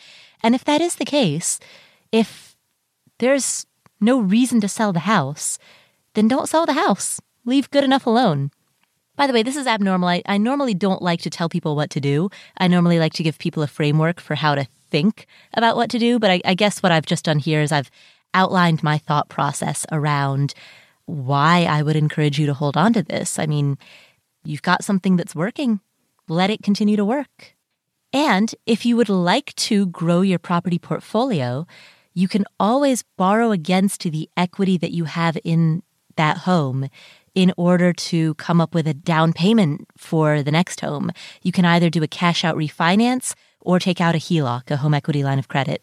[0.43, 1.59] And if that is the case,
[2.11, 2.55] if
[3.19, 3.65] there's
[3.99, 5.59] no reason to sell the house,
[6.13, 7.21] then don't sell the house.
[7.45, 8.51] Leave good enough alone.
[9.15, 10.09] By the way, this is abnormal.
[10.09, 12.29] I, I normally don't like to tell people what to do.
[12.57, 15.99] I normally like to give people a framework for how to think about what to
[15.99, 16.17] do.
[16.17, 17.91] But I, I guess what I've just done here is I've
[18.33, 20.53] outlined my thought process around
[21.05, 23.37] why I would encourage you to hold on to this.
[23.37, 23.77] I mean,
[24.43, 25.81] you've got something that's working,
[26.27, 27.55] let it continue to work.
[28.13, 31.65] And if you would like to grow your property portfolio,
[32.13, 35.83] you can always borrow against the equity that you have in
[36.17, 36.89] that home
[37.33, 41.11] in order to come up with a down payment for the next home.
[41.41, 44.93] You can either do a cash out refinance or take out a HELOC, a home
[44.93, 45.81] equity line of credit.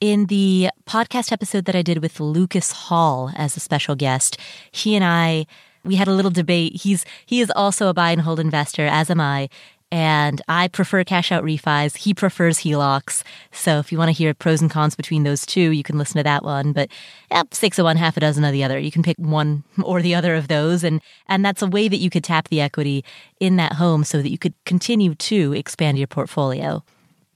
[0.00, 4.38] In the podcast episode that I did with Lucas Hall as a special guest,
[4.70, 5.46] he and I
[5.84, 6.76] we had a little debate.
[6.82, 9.48] He's he is also a buy and hold investor, as am I,
[9.90, 11.96] and I prefer cash out refis.
[11.96, 13.22] He prefers HELOCs.
[13.52, 16.18] So if you want to hear pros and cons between those two, you can listen
[16.18, 16.72] to that one.
[16.72, 16.90] But
[17.30, 18.78] yeah, six of one, half a dozen of the other.
[18.78, 21.98] You can pick one or the other of those, and and that's a way that
[21.98, 23.04] you could tap the equity
[23.40, 26.84] in that home so that you could continue to expand your portfolio.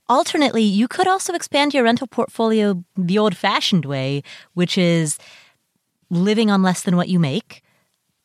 [0.09, 4.21] Alternately, you could also expand your rental portfolio the old fashioned way,
[4.53, 5.17] which is
[6.09, 7.63] living on less than what you make,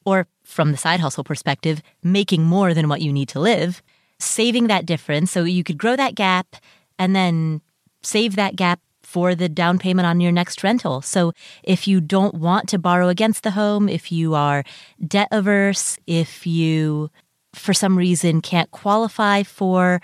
[0.04, 3.80] or from the side hustle perspective, making more than what you need to live,
[4.18, 6.56] saving that difference so you could grow that gap
[6.98, 7.60] and then
[8.02, 11.00] save that gap for the down payment on your next rental.
[11.00, 14.64] So if you don't want to borrow against the home, if you are
[15.06, 17.10] debt averse, if you
[17.54, 20.00] for some reason can't qualify for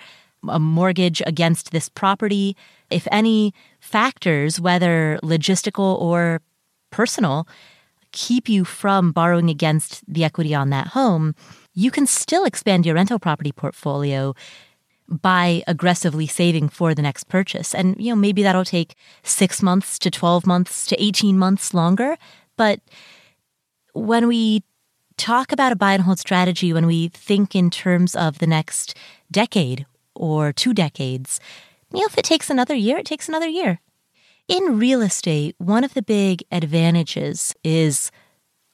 [0.48, 2.56] a mortgage against this property,
[2.90, 6.40] if any factors, whether logistical or
[6.90, 7.46] personal,
[8.12, 11.34] keep you from borrowing against the equity on that home,
[11.74, 14.34] you can still expand your rental property portfolio
[15.08, 17.74] by aggressively saving for the next purchase.
[17.74, 22.16] And, you know, maybe that'll take six months to 12 months to 18 months longer.
[22.56, 22.80] But
[23.92, 24.62] when we
[25.16, 28.96] talk about a buy and hold strategy, when we think in terms of the next
[29.30, 31.38] decade or two decades,
[31.92, 33.80] you know, if it takes another year, it takes another year.
[34.48, 38.10] In real estate, one of the big advantages is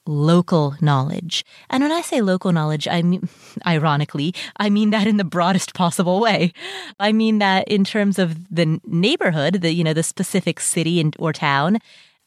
[0.07, 1.45] local knowledge.
[1.69, 3.29] And when I say local knowledge, I mean,
[3.67, 6.53] ironically, I mean that in the broadest possible way.
[6.99, 11.15] I mean that in terms of the neighborhood, the, you know, the specific city and,
[11.19, 11.79] or town.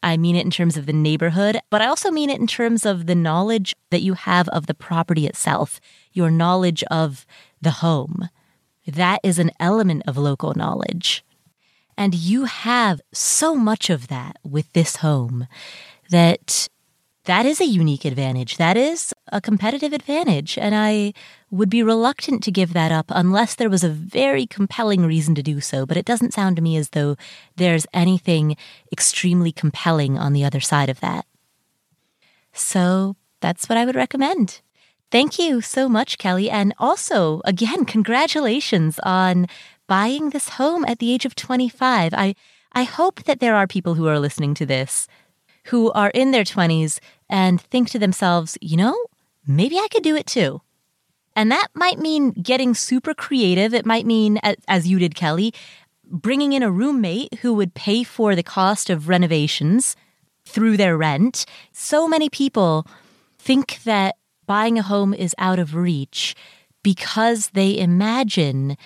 [0.02, 2.84] I mean it in terms of the neighborhood, but I also mean it in terms
[2.84, 5.80] of the knowledge that you have of the property itself,
[6.12, 7.24] your knowledge of
[7.62, 8.28] the home.
[8.86, 11.24] That is an element of local knowledge.
[11.96, 15.46] And you have so much of that with this home
[16.10, 16.68] that
[17.24, 18.58] that is a unique advantage.
[18.58, 20.58] That is a competitive advantage.
[20.58, 21.14] And I
[21.50, 25.42] would be reluctant to give that up unless there was a very compelling reason to
[25.42, 25.86] do so.
[25.86, 27.16] But it doesn't sound to me as though
[27.56, 28.56] there's anything
[28.92, 31.24] extremely compelling on the other side of that.
[32.52, 34.60] So that's what I would recommend.
[35.10, 36.50] Thank you so much, Kelly.
[36.50, 39.46] And also, again, congratulations on
[39.86, 42.12] buying this home at the age of 25.
[42.14, 42.34] I,
[42.72, 45.06] I hope that there are people who are listening to this
[45.64, 46.98] who are in their 20s
[47.28, 48.96] and think to themselves, you know,
[49.46, 50.60] maybe I could do it too.
[51.36, 53.74] And that might mean getting super creative.
[53.74, 54.38] It might mean,
[54.68, 55.52] as you did, Kelly,
[56.04, 59.96] bringing in a roommate who would pay for the cost of renovations
[60.44, 61.46] through their rent.
[61.72, 62.86] So many people
[63.38, 66.34] think that buying a home is out of reach
[66.82, 68.76] because they imagine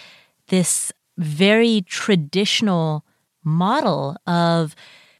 [0.46, 3.04] this very traditional
[3.44, 4.74] model of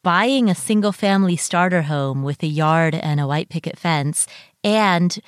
[0.09, 4.27] buying a single family starter home with a yard and a white picket fence
[4.65, 5.21] and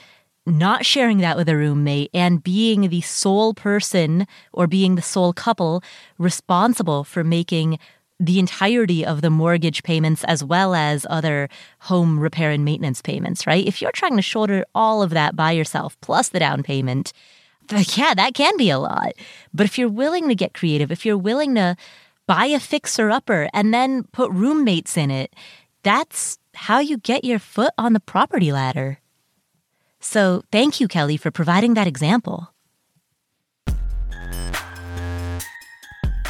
[0.46, 5.34] not sharing that with a roommate and being the sole person or being the sole
[5.34, 5.82] couple
[6.16, 7.78] responsible for making
[8.18, 11.50] the entirety of the mortgage payments as well as other
[11.80, 13.66] home repair and maintenance payments, right?
[13.66, 17.12] If you're trying to shoulder all of that by yourself plus the down payment,
[17.96, 19.12] yeah, that can be a lot.
[19.52, 21.76] But if you're willing to get creative, if you're willing to
[22.30, 25.34] buy a fixer upper and then put roommates in it,
[25.82, 29.00] that's how you get your foot on the property ladder.
[29.98, 32.54] So thank you, Kelly, for providing that example.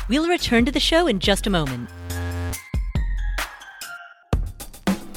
[0.09, 1.91] We'll return to the show in just a moment.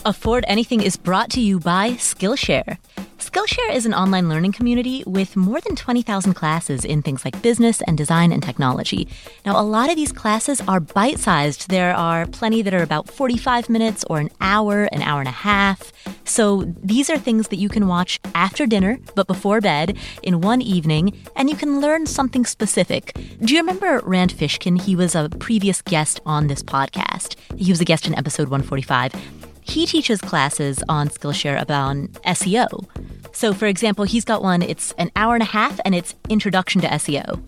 [0.03, 2.77] Afford Anything is brought to you by Skillshare.
[3.24, 7.82] Skillshare is an online learning community with more than 20,000 classes in things like business
[7.88, 9.07] and design and technology.
[9.45, 11.69] Now, a lot of these classes are bite sized.
[11.69, 15.32] There are plenty that are about 45 minutes or an hour, an hour and a
[15.32, 15.93] half.
[16.26, 20.61] So these are things that you can watch after dinner, but before bed, in one
[20.61, 23.17] evening, and you can learn something specific.
[23.39, 24.82] Do you remember Rand Fishkin?
[24.82, 27.38] He was a previous guest on this podcast.
[27.57, 29.42] He was a guest in episode 145.
[29.64, 32.88] He teaches classes on Skillshare about SEO.
[33.36, 36.82] So, for example, he's got one, it's an hour and a half, and it's Introduction
[36.82, 37.41] to SEO.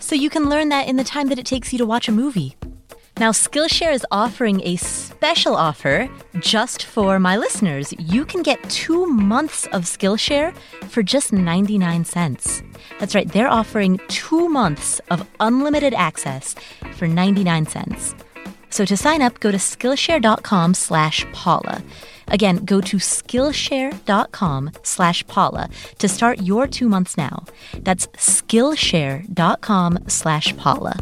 [0.00, 2.12] So you can learn that in the time that it takes you to watch a
[2.12, 2.56] movie.
[3.18, 6.10] Now, Skillshare is offering a special offer
[6.40, 7.94] just for my listeners.
[7.98, 10.54] You can get two months of Skillshare
[10.88, 12.62] for just 99 cents.
[12.98, 16.56] That's right, they're offering two months of unlimited access
[16.96, 18.14] for 99 cents.
[18.74, 21.80] So to sign up, go to Skillshare.com slash Paula.
[22.26, 27.44] Again, go to Skillshare.com slash Paula to start your two months now.
[27.78, 30.98] That's Skillshare.com slash Paula.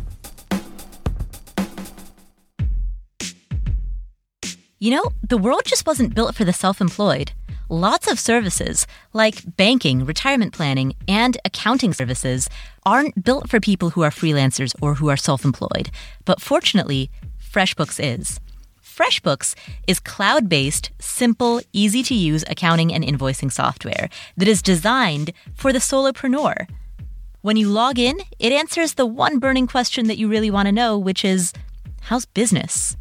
[4.79, 7.33] You know, the world just wasn't built for the self employed.
[7.70, 12.51] Lots of services, like banking, retirement planning, and accounting services,
[12.85, 15.91] aren't built for people who are freelancers or who are self employed.
[16.27, 17.11] But fortunately,
[17.53, 18.41] FreshBooks is.
[18.83, 19.55] FreshBooks
[19.87, 25.71] is cloud based, simple, easy to use accounting and invoicing software that is designed for
[25.71, 26.67] the solopreneur.
[27.43, 30.73] When you log in, it answers the one burning question that you really want to
[30.73, 31.53] know, which is
[32.03, 32.97] how's business?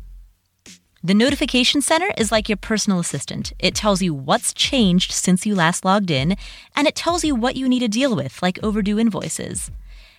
[1.02, 3.54] The notification center is like your personal assistant.
[3.58, 6.36] It tells you what's changed since you last logged in,
[6.76, 9.72] and it tells you what you need to deal with, like overdue invoices.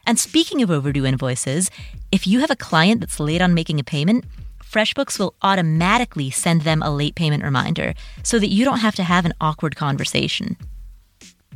[0.07, 1.70] And speaking of overdue invoices,
[2.11, 4.24] if you have a client that's late on making a payment,
[4.62, 9.03] FreshBooks will automatically send them a late payment reminder so that you don't have to
[9.03, 10.57] have an awkward conversation.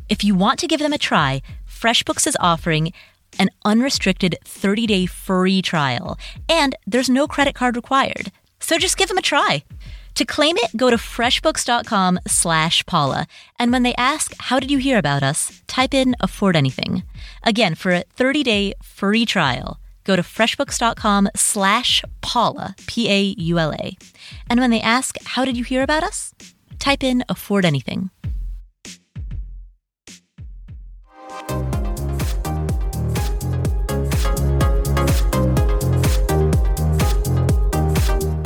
[0.09, 2.92] If you want to give them a try, FreshBooks is offering
[3.38, 6.18] an unrestricted 30 day free trial,
[6.49, 8.30] and there's no credit card required.
[8.61, 9.64] So just give them a try.
[10.14, 13.26] To claim it, go to freshbooks.com slash Paula.
[13.59, 15.62] And when they ask, how did you hear about us?
[15.66, 17.03] Type in afford anything.
[17.47, 23.59] Again, for a 30 day free trial, go to freshbooks.com slash Paula, P A U
[23.61, 23.97] L A.
[24.51, 26.34] And when they ask, how did you hear about us?
[26.80, 28.11] Type in afford anything.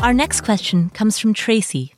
[0.02, 1.92] Our next question comes from Trayci.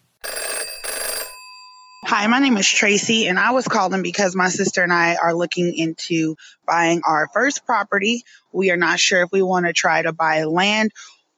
[2.14, 5.32] Hi, my name is Trayci, and I was calling because my sister and I are
[5.34, 6.36] looking into
[6.66, 8.22] buying our first property.
[8.52, 10.92] We are not sure if we want to try to buy land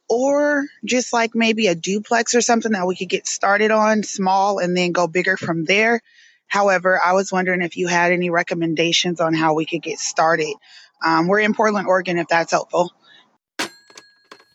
[0.08, 4.58] or just like maybe a duplex or something that we could get started on small
[4.58, 6.00] and then go bigger from there.
[6.48, 10.56] However, I was wondering if you had any recommendations on how we could get started.
[11.04, 12.92] Um, we're in Portland, Oregon, if that's helpful.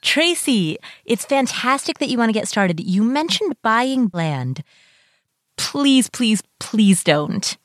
[0.03, 2.81] Trayci, it's fantastic that you want to get started.
[2.81, 4.65] You mentioned buying land.
[5.59, 7.57] Please, please, please don't.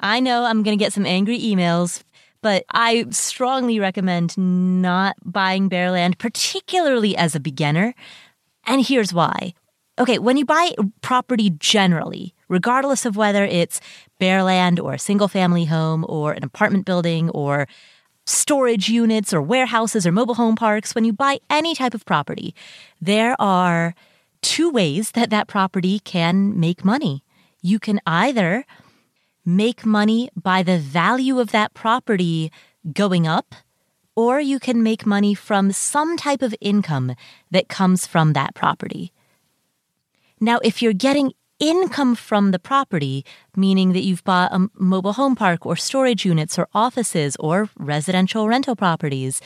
[0.00, 2.02] I know I'm going to get some angry emails,
[2.40, 7.94] but I strongly recommend not buying bare land, particularly as a beginner.
[8.66, 9.52] And here's why.
[9.98, 13.82] Okay, when you buy property generally, regardless of whether it's
[14.18, 17.68] bare land or a single family home or an apartment building or
[18.24, 22.54] storage units or warehouses or mobile home parks, when you buy any type of property,
[22.98, 23.94] there are
[24.42, 27.24] two ways that that property can make money.
[27.62, 28.64] You can either
[29.44, 32.50] make money by the value of that property
[32.92, 33.54] going up,
[34.16, 37.14] or you can make money from some type of income
[37.50, 39.12] that comes from that property.
[40.40, 43.24] Now, if you're getting income from the property,
[43.54, 48.48] meaning that you've bought a mobile home park or storage units or offices or residential
[48.48, 49.40] rental properties,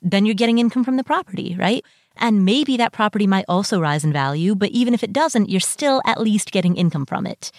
[0.00, 1.84] then you're getting income from the property, right?
[2.20, 5.58] And maybe that property might also rise in value, but even if it doesn't, you're
[5.58, 7.50] still at least getting income from it.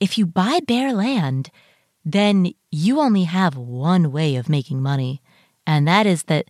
[0.00, 1.50] If you buy bare land,
[2.04, 5.20] then you only have one way of making money,
[5.66, 6.46] and that is that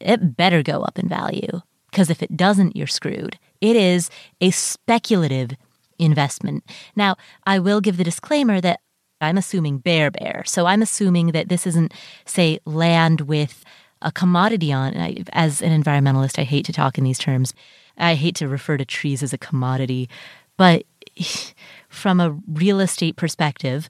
[0.00, 1.60] it better go up in value.
[1.90, 3.38] Because if it doesn't, you're screwed.
[3.60, 4.10] It is
[4.40, 5.52] a speculative
[5.98, 6.64] investment.
[6.96, 7.16] Now,
[7.46, 8.80] I will give the disclaimer that
[9.20, 10.42] I'm assuming bare bare.
[10.46, 13.64] So I'm assuming that this isn't, say, land with
[14.02, 14.96] a commodity on.
[14.96, 17.52] I, as an environmentalist, I hate to talk in these terms.
[17.96, 20.08] I hate to refer to trees as a commodity.
[20.56, 20.84] But
[21.88, 23.88] from a real estate perspective,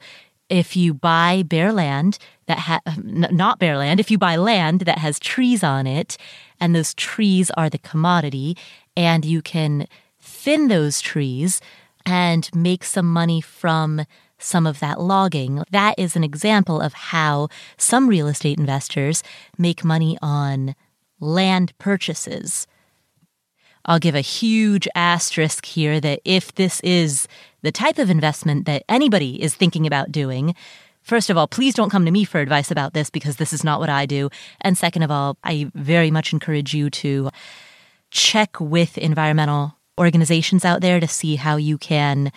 [0.48, 4.82] if you buy bare land that ha- uh, not bare land, if you buy land
[4.82, 6.18] that has trees on it,
[6.60, 8.56] and those trees are the commodity,
[8.96, 9.86] and you can
[10.20, 11.60] thin those trees
[12.04, 14.04] and make some money from
[14.42, 15.62] some of that logging.
[15.70, 19.22] That is an example of how some real estate investors
[19.58, 20.74] make money on
[21.20, 22.66] land purchases.
[23.84, 27.26] I'll give a huge asterisk here that if this is
[27.62, 30.54] the type of investment that anybody is thinking about doing,
[31.02, 33.64] first of all, please don't come to me for advice about this because this is
[33.64, 34.30] not what I do.
[34.60, 37.30] And second of all, I very much encourage you to
[38.10, 42.32] check with environmental organizations out there to see how you can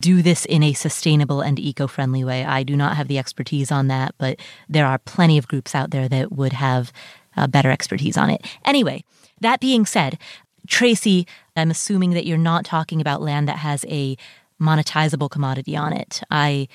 [0.00, 2.44] do this in a sustainable and eco friendly way.
[2.44, 4.38] I do not have the expertise on that, but
[4.68, 6.92] there are plenty of groups out there that would have
[7.36, 8.44] uh, better expertise on it.
[8.64, 9.04] Anyway,
[9.40, 10.18] that being said,
[10.68, 11.26] Trayci,
[11.56, 14.16] I'm assuming that you're not talking about land that has a
[14.60, 16.22] monetizable commodity on it.
[16.30, 16.68] I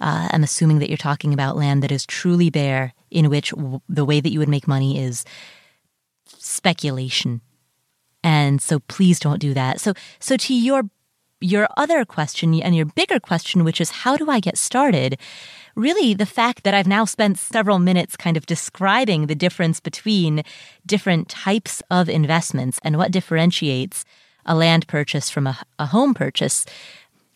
[0.00, 3.80] uh, am assuming that you're talking about land that is truly bare, in which w-
[3.88, 5.24] the way that you would make money is
[6.26, 7.40] speculation
[8.24, 9.80] and so please don't do that.
[9.80, 10.84] So so to your
[11.44, 15.18] your other question and your bigger question, which is how do I get started?
[15.76, 20.42] Really, the fact that I've now spent several minutes kind of describing the difference between
[20.86, 24.04] different types of investments and what differentiates
[24.46, 26.64] a land purchase from a, a home purchase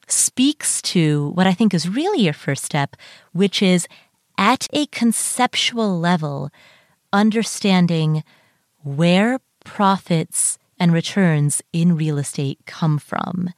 [0.06, 2.96] speaks to what I think is really your first step,
[3.32, 3.86] which is
[4.38, 6.50] at a conceptual level,
[7.12, 8.24] understanding
[8.82, 13.50] where profits and returns in real estate come from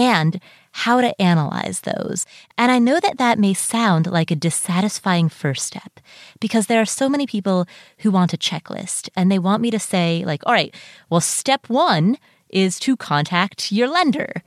[0.00, 0.40] and
[0.72, 2.24] how to analyze those.
[2.56, 6.00] And I know that that may sound like a dissatisfying first step
[6.40, 7.66] because there are so many people
[7.98, 10.74] who want a checklist and they want me to say, like, all right,
[11.10, 12.16] well, step one
[12.48, 14.42] is to contact your lender.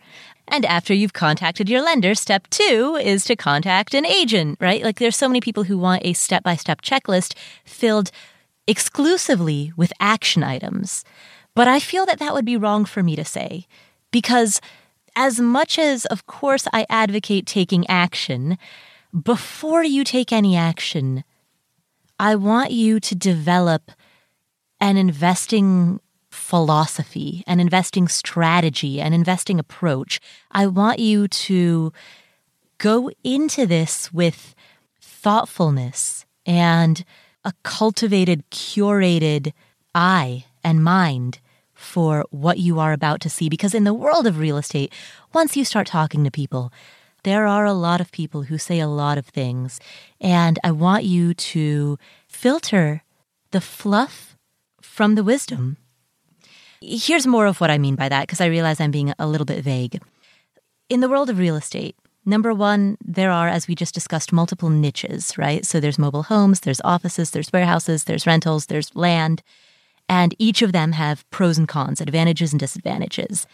[0.47, 4.83] And after you've contacted your lender, step two is to contact an agent, right?
[4.83, 8.11] Like there's so many people who want a step by step checklist filled
[8.65, 11.05] exclusively with action items.
[11.53, 13.67] But I feel that that would be wrong for me to say
[14.11, 14.59] because
[15.15, 18.57] as much as, of course, I advocate taking action,
[19.21, 21.23] before you take any action,
[22.19, 23.91] I want you to develop
[24.79, 25.99] an investing
[26.31, 30.19] philosophy, an investing strategy, an investing approach.
[30.51, 31.93] I want you to
[32.79, 34.55] go into this with
[34.99, 37.05] thoughtfulness and
[37.45, 39.53] a cultivated, curated
[39.93, 41.39] eye and mind
[41.83, 43.49] for what you are about to see.
[43.49, 44.93] Because in the world of real estate,
[45.33, 46.71] once you start talking to people,
[47.23, 49.79] there are a lot of people who say a lot of things.
[50.19, 53.03] And I want you to filter
[53.51, 54.35] the fluff
[54.81, 55.77] from the wisdom.
[56.81, 59.45] Here's more of what I mean by that, because I realize I'm being a little
[59.45, 60.01] bit vague.
[60.89, 64.69] In the world of real estate, Number one, there are, as we just discussed, multiple
[64.69, 65.65] niches, right?
[65.65, 69.43] So there's mobile homes, there's offices, there's warehouses, there's rentals, there's land,
[70.13, 73.47] and each of them have pros and cons, advantages and disadvantages.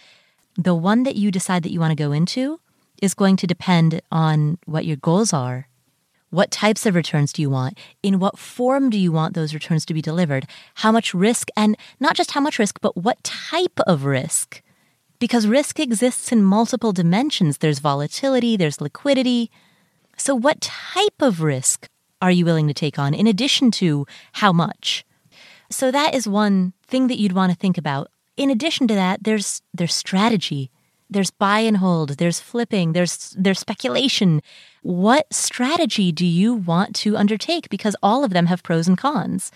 [0.58, 2.60] The one that you decide that you want to go into
[3.02, 5.70] is going to depend on what your goals are.
[6.32, 7.78] What types of returns do you want?
[8.04, 10.48] In what form do you want those returns to be delivered?
[10.76, 14.62] How much risk, and not just how much risk, but what type of risk?
[15.20, 17.58] because risk exists in multiple dimensions.
[17.58, 19.52] There's volatility, there's liquidity.
[20.18, 21.88] So, what type of risk
[22.22, 25.06] are you willing to take on in addition to how much?
[25.70, 28.10] So, that is one thing that you'd want to think about.
[28.38, 30.72] In addition to that, there's, there's strategy.
[31.12, 34.44] There's buy and hold, there's flipping, there's there's speculation.
[34.84, 39.52] What strategy do you want to undertake because all of them have pros and cons?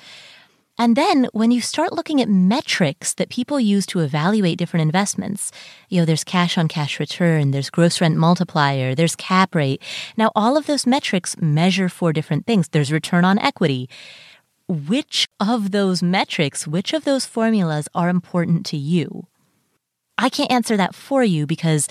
[0.80, 5.51] And then when you start looking at metrics that people use to evaluate different investments,
[5.89, 9.82] you know, there's cash on cash return, there's gross rent multiplier, there's cap rate.
[10.18, 12.70] Now, all of those metrics measure for different things.
[12.70, 13.88] There's return on equity.
[14.74, 19.28] Which of those metrics, which of those formulas are important to you?
[20.17, 21.88] I can't answer that for you because,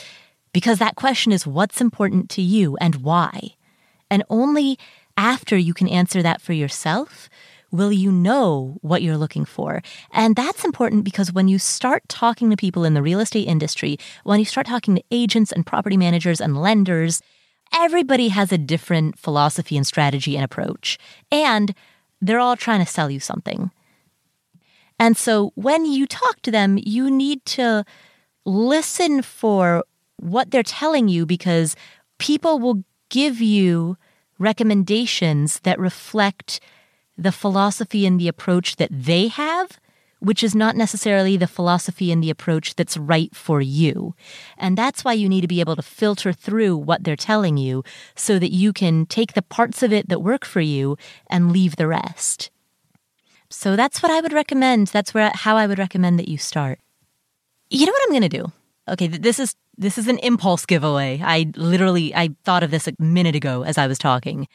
[0.53, 3.55] because that question is what's important to you and why.
[4.11, 4.81] And only
[5.17, 7.29] after you can answer that for yourself
[7.71, 9.81] will you know what you're looking for?
[10.11, 13.97] And that's important because when you start talking to people in the real estate industry,
[14.25, 17.23] when you start talking to agents and property managers and lenders,
[17.73, 20.99] everybody has a different philosophy and strategy and approach.
[21.31, 21.75] And
[22.23, 23.71] they're all trying to sell you something.
[24.99, 27.85] And so when you talk to them, you need to
[28.47, 29.85] listen for
[30.17, 31.75] what they're telling you because
[32.19, 33.97] people will give you
[34.39, 36.61] recommendations that reflect
[37.19, 39.81] the philosophy and the approach that they have,
[40.23, 44.15] which is not necessarily the philosophy and the approach that's right for you.
[44.57, 47.83] And that's why you need to be able to filter through what they're telling you
[48.15, 50.97] so that you can take the parts of it that work for you
[51.29, 52.51] and leave the rest.
[53.51, 54.87] So that's what I would recommend.
[54.89, 56.79] That's where how I would recommend that you start.
[57.69, 58.53] You know what I'm going to do?
[58.89, 61.21] Okay, this is this is an impulse giveaway.
[61.23, 64.47] I literally I thought of this a minute ago as I was talking.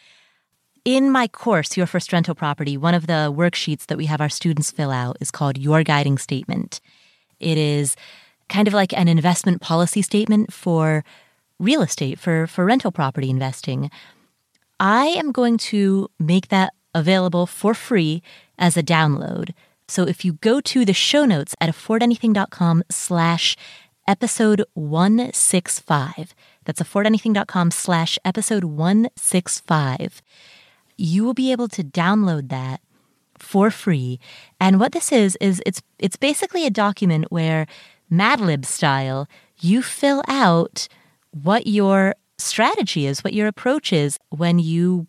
[0.88, 4.30] In my course, Your First Rental Property, one of the worksheets that we have our
[4.30, 6.80] students fill out is called Your Guiding Statement.
[7.42, 7.98] It is
[8.48, 11.04] kind of like an investment policy statement for
[11.60, 13.92] real estate, for, for rental property investing.
[14.80, 18.24] I am going to make that available for free
[18.58, 19.54] as a download.
[19.90, 23.58] So if you go to the show notes at affordanything.com slash
[24.08, 26.34] episode 165,
[26.64, 30.22] that's affordanything.com slash episode 165
[30.98, 32.82] you will be able to download that
[33.38, 34.20] for free.
[34.60, 37.68] And what this is is it's it's basically a document where
[38.10, 39.28] Mad Lib style,
[39.60, 40.88] you fill out
[41.32, 45.08] what your strategy is, what your approach is when you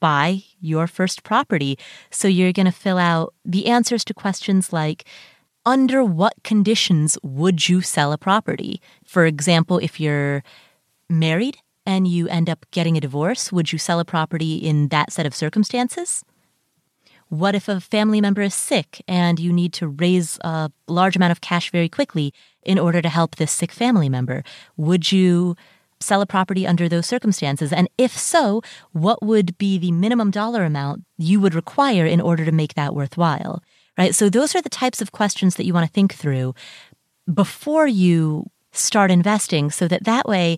[0.00, 1.78] buy your first property.
[2.10, 5.04] So you're going to fill out the answers to questions like
[5.66, 8.80] under what conditions would you sell a property?
[9.04, 10.42] For example, if you're
[11.08, 15.12] married and you end up getting a divorce, would you sell a property in that
[15.12, 16.24] set of circumstances?
[17.28, 21.30] What if a family member is sick and you need to raise a large amount
[21.30, 24.42] of cash very quickly in order to help this sick family member?
[24.76, 25.56] Would you
[26.00, 27.72] sell a property under those circumstances?
[27.72, 28.62] And if so,
[28.92, 32.94] what would be the minimum dollar amount you would require in order to make that
[32.94, 33.62] worthwhile?
[33.96, 34.14] Right?
[34.14, 36.54] So those are the types of questions that you want to think through
[37.32, 40.56] before you start investing so that that way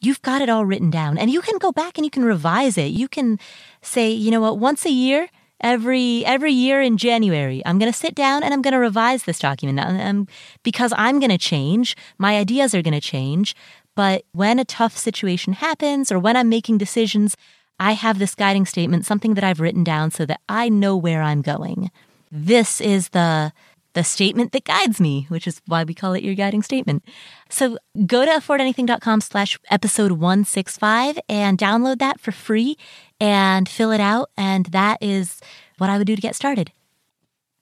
[0.00, 2.78] you've got it all written down and you can go back and you can revise
[2.78, 2.92] it.
[2.92, 3.38] You can
[3.82, 5.28] say, you know what, once a year,
[5.60, 9.24] every every year in January, I'm going to sit down and I'm going to revise
[9.24, 10.28] this document um,
[10.62, 11.96] because I'm going to change.
[12.16, 13.54] My ideas are going to change.
[13.94, 17.36] But when a tough situation happens or when I'm making decisions,
[17.80, 21.22] I have this guiding statement, something that I've written down so that I know where
[21.22, 21.90] I'm going.
[22.30, 23.52] This is the
[23.98, 27.02] the statement that guides me, which is why we call it your guiding statement.
[27.50, 32.78] So go to affordanything.com slash episode 165 and download that for free
[33.18, 34.30] and fill it out.
[34.36, 35.40] And that is
[35.78, 36.70] what I would do to get started.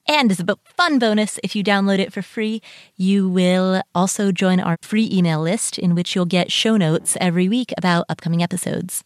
[0.07, 2.61] And as a fun bonus, if you download it for free,
[2.97, 7.49] you will also join our free email list in which you'll get show notes every
[7.49, 9.05] week about upcoming episodes.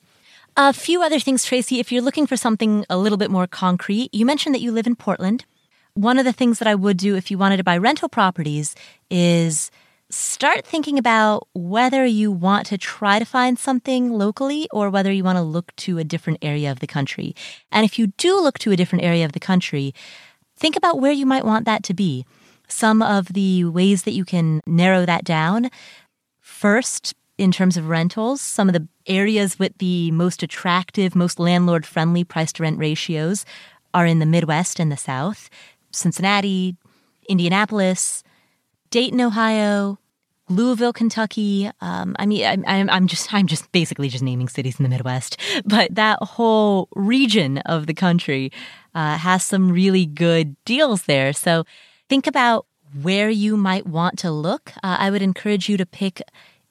[0.57, 1.79] A few other things, Trayci.
[1.79, 4.89] If you're looking for something a little bit more concrete, you mentioned that you live
[4.89, 5.45] in Portland.
[6.01, 8.75] One of the things that I would do if you wanted to buy rental properties
[9.11, 9.71] is
[10.09, 15.23] start thinking about whether you want to try to find something locally or whether you
[15.23, 17.37] want to look to a different area of the country.
[17.71, 19.93] And if you do look to a different area of the country,
[20.57, 22.25] think about where you might want that to be.
[22.67, 25.69] Some of the ways that you can narrow that down.
[26.41, 31.85] First, in terms of rentals, some of the areas with the most attractive, most landlord
[31.85, 33.45] friendly price to rent ratios
[33.93, 35.51] are in the Midwest and the South
[35.93, 36.77] Cincinnati,
[37.29, 38.23] Indianapolis,
[38.91, 39.99] Dayton, Ohio,
[40.49, 41.71] Louisville, Kentucky.
[41.81, 45.37] Um, I mean, I'm, I'm just I'm just basically just naming cities in the Midwest,
[45.65, 48.51] but that whole region of the country
[48.95, 51.33] uh, has some really good deals there.
[51.33, 51.65] So
[52.09, 52.67] think about
[53.01, 54.73] where you might want to look.
[54.83, 56.21] Uh, I would encourage you to pick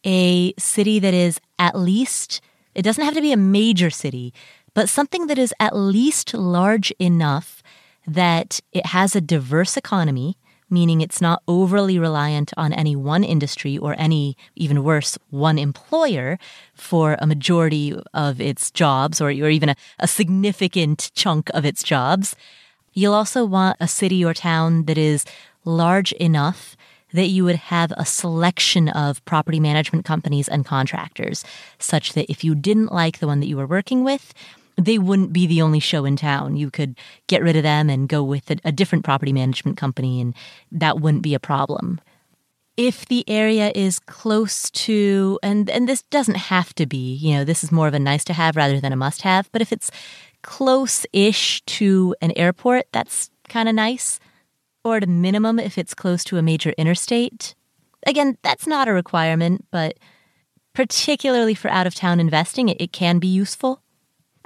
[0.05, 2.41] a city that is at least.
[2.75, 4.33] It doesn't have to be a major city,
[4.73, 7.58] but something that is at least large enough
[8.13, 10.37] that it has a diverse economy
[10.69, 16.37] meaning it's not overly reliant on any one industry or any, even worse, one employer
[16.73, 21.83] for a majority of its jobs or, or even a, a significant chunk of its
[21.83, 22.35] jobs.
[22.93, 25.25] You'll also want a city or town that is
[25.65, 26.75] large enough
[27.11, 31.43] that you would have a selection of property management companies and contractors,
[31.79, 34.31] such that if you didn't like the one that you were working with,
[34.79, 36.57] they wouldn't be the only show in town.
[36.57, 40.21] You could get rid of them and go with a, a different property management company,
[40.21, 40.33] and
[40.71, 41.99] that wouldn't be a problem.
[42.77, 47.43] If the area is close to, and, and this doesn't have to be, you know,
[47.43, 49.73] this is more of a nice to have rather than a must have, but if
[49.73, 49.91] it's
[50.43, 54.19] close ish to an airport, that's kind of nice.
[54.85, 57.53] Or at a minimum, if it's close to a major interstate.
[58.07, 59.99] Again, that's not a requirement, but
[60.73, 63.81] particularly for out of town investing, it, it can be useful.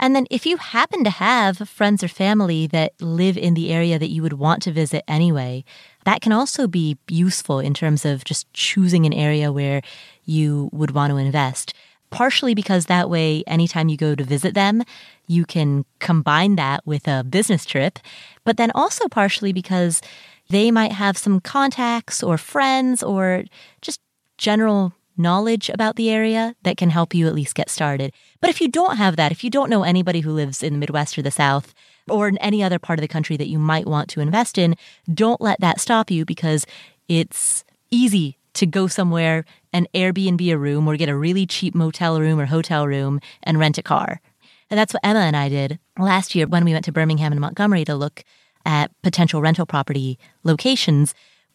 [0.04, 3.98] And then if you happen to have friends or family that live in the area
[3.98, 5.64] that you would want to visit anyway,
[6.04, 9.82] that can also be useful in terms of just choosing an area where
[10.26, 11.74] you would want to invest.
[12.10, 14.84] Partially because that way, anytime you go to visit them,
[15.28, 17.98] you can combine that with a business trip,
[18.44, 20.02] but then also partially because
[20.50, 23.46] they might have some contacts or friends or
[23.80, 24.02] just
[24.38, 28.14] general knowledge about the area that can help you at least get started.
[28.42, 30.80] But if you don't have that, if you don't know anybody who lives in the
[30.80, 31.74] Midwest or the South,
[32.10, 34.76] or in any other part of the country that you might want to invest in,
[35.14, 36.66] don't let that stop you because
[37.08, 42.20] it's easy to go somewhere and Airbnb a room or get a really cheap motel
[42.20, 44.22] room or hotel room and rent a car.
[44.70, 47.42] And that's what Emma and I did last year when we went to Birmingham and
[47.42, 48.24] Montgomery to look
[48.66, 51.14] at potential rental property locations.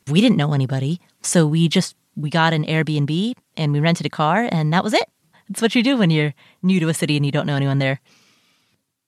[0.09, 4.11] We didn't know anybody, so we just we got an Airbnb and we rented a
[4.11, 5.09] car, and that was it.
[5.49, 7.79] That's what you do when you're new to a city and you don't know anyone
[7.79, 8.01] there.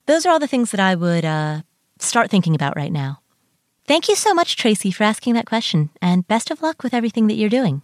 [0.07, 1.63] Those are all the things that I would uh,
[1.99, 3.21] start thinking about right now.
[3.87, 7.27] Thank you so much, Trayci, for asking that question, and best of luck with everything
[7.27, 7.83] that you're doing.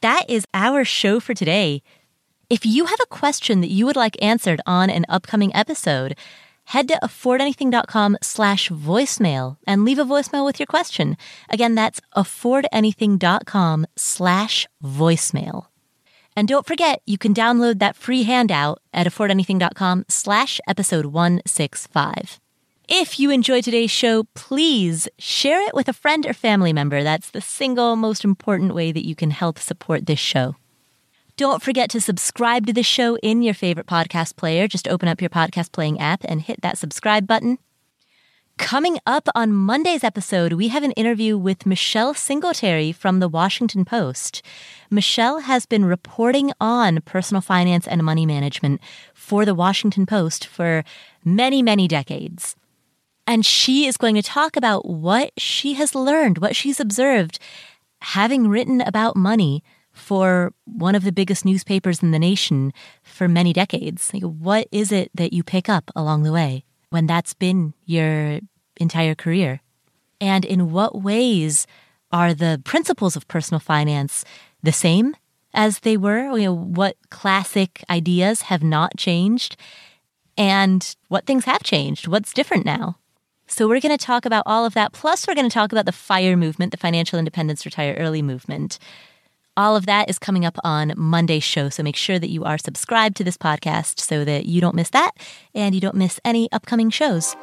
[0.00, 1.82] That is our show for today.
[2.48, 6.16] If you have a question that you would like answered on an upcoming episode,
[6.70, 11.16] head to affordanything.com slash voicemail and leave a voicemail with your question.
[11.48, 15.66] Again, that's affordanything.com slash voicemail.
[16.36, 22.38] And don't forget, you can download that free handout at affordanything.com slash episode 165.
[22.88, 27.02] If you enjoyed today's show, please share it with a friend or family member.
[27.02, 30.54] That's the single most important way that you can help support this show.
[31.40, 34.68] Don't forget to subscribe to the show in your favorite podcast player.
[34.68, 37.56] Just open up your podcast playing app and hit that subscribe button.
[38.58, 43.86] Coming up on Monday's episode, we have an interview with Michelle Singletary from the Washington
[43.86, 44.42] Post.
[44.90, 48.78] Michelle has been reporting on personal finance and money management
[49.14, 50.84] for the Washington Post for
[51.24, 52.54] many, many decades.
[53.26, 57.38] And she is going to talk about what she has learned, what she's observed,
[58.02, 59.64] having written about money
[60.10, 62.72] for one of the biggest newspapers in the nation
[63.04, 64.10] for many decades.
[64.12, 68.40] What is it that you pick up along the way when that's been your
[68.78, 69.60] entire career?
[70.20, 71.64] And in what ways
[72.10, 74.24] are the principles of personal finance
[74.64, 75.14] the same
[75.54, 76.36] as they were?
[76.36, 79.56] You know, what classic ideas have not changed?
[80.36, 82.08] And what things have changed?
[82.08, 82.98] What's different now?
[83.46, 84.92] So we're going to talk about all of that.
[84.92, 88.80] Plus, we're going to talk about the FIRE movement, the Financial Independence Retire Early movement.
[89.60, 91.68] All of that is coming up on Monday's show.
[91.68, 94.88] So make sure that you are subscribed to this podcast so that you don't miss
[94.88, 95.10] that
[95.54, 97.34] and you don't miss any upcoming shows.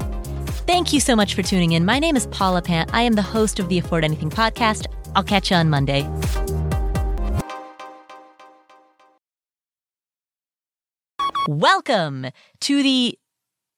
[0.66, 1.84] Thank you so much for tuning in.
[1.84, 2.92] My name is Paula Pant.
[2.92, 4.86] I am the host of the Afford Anything podcast.
[5.14, 6.10] I'll catch you on Monday.
[11.46, 12.26] Welcome
[12.62, 13.16] to the.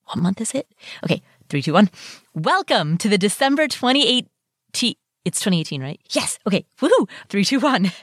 [0.05, 0.67] What month is it?
[1.03, 1.91] Okay, three, two, one.
[2.33, 4.95] Welcome to the December 2018.
[5.23, 6.01] It's 2018, right?
[6.09, 6.39] Yes.
[6.47, 6.65] Okay.
[6.81, 7.07] Woohoo.
[7.29, 7.91] Three, two, one.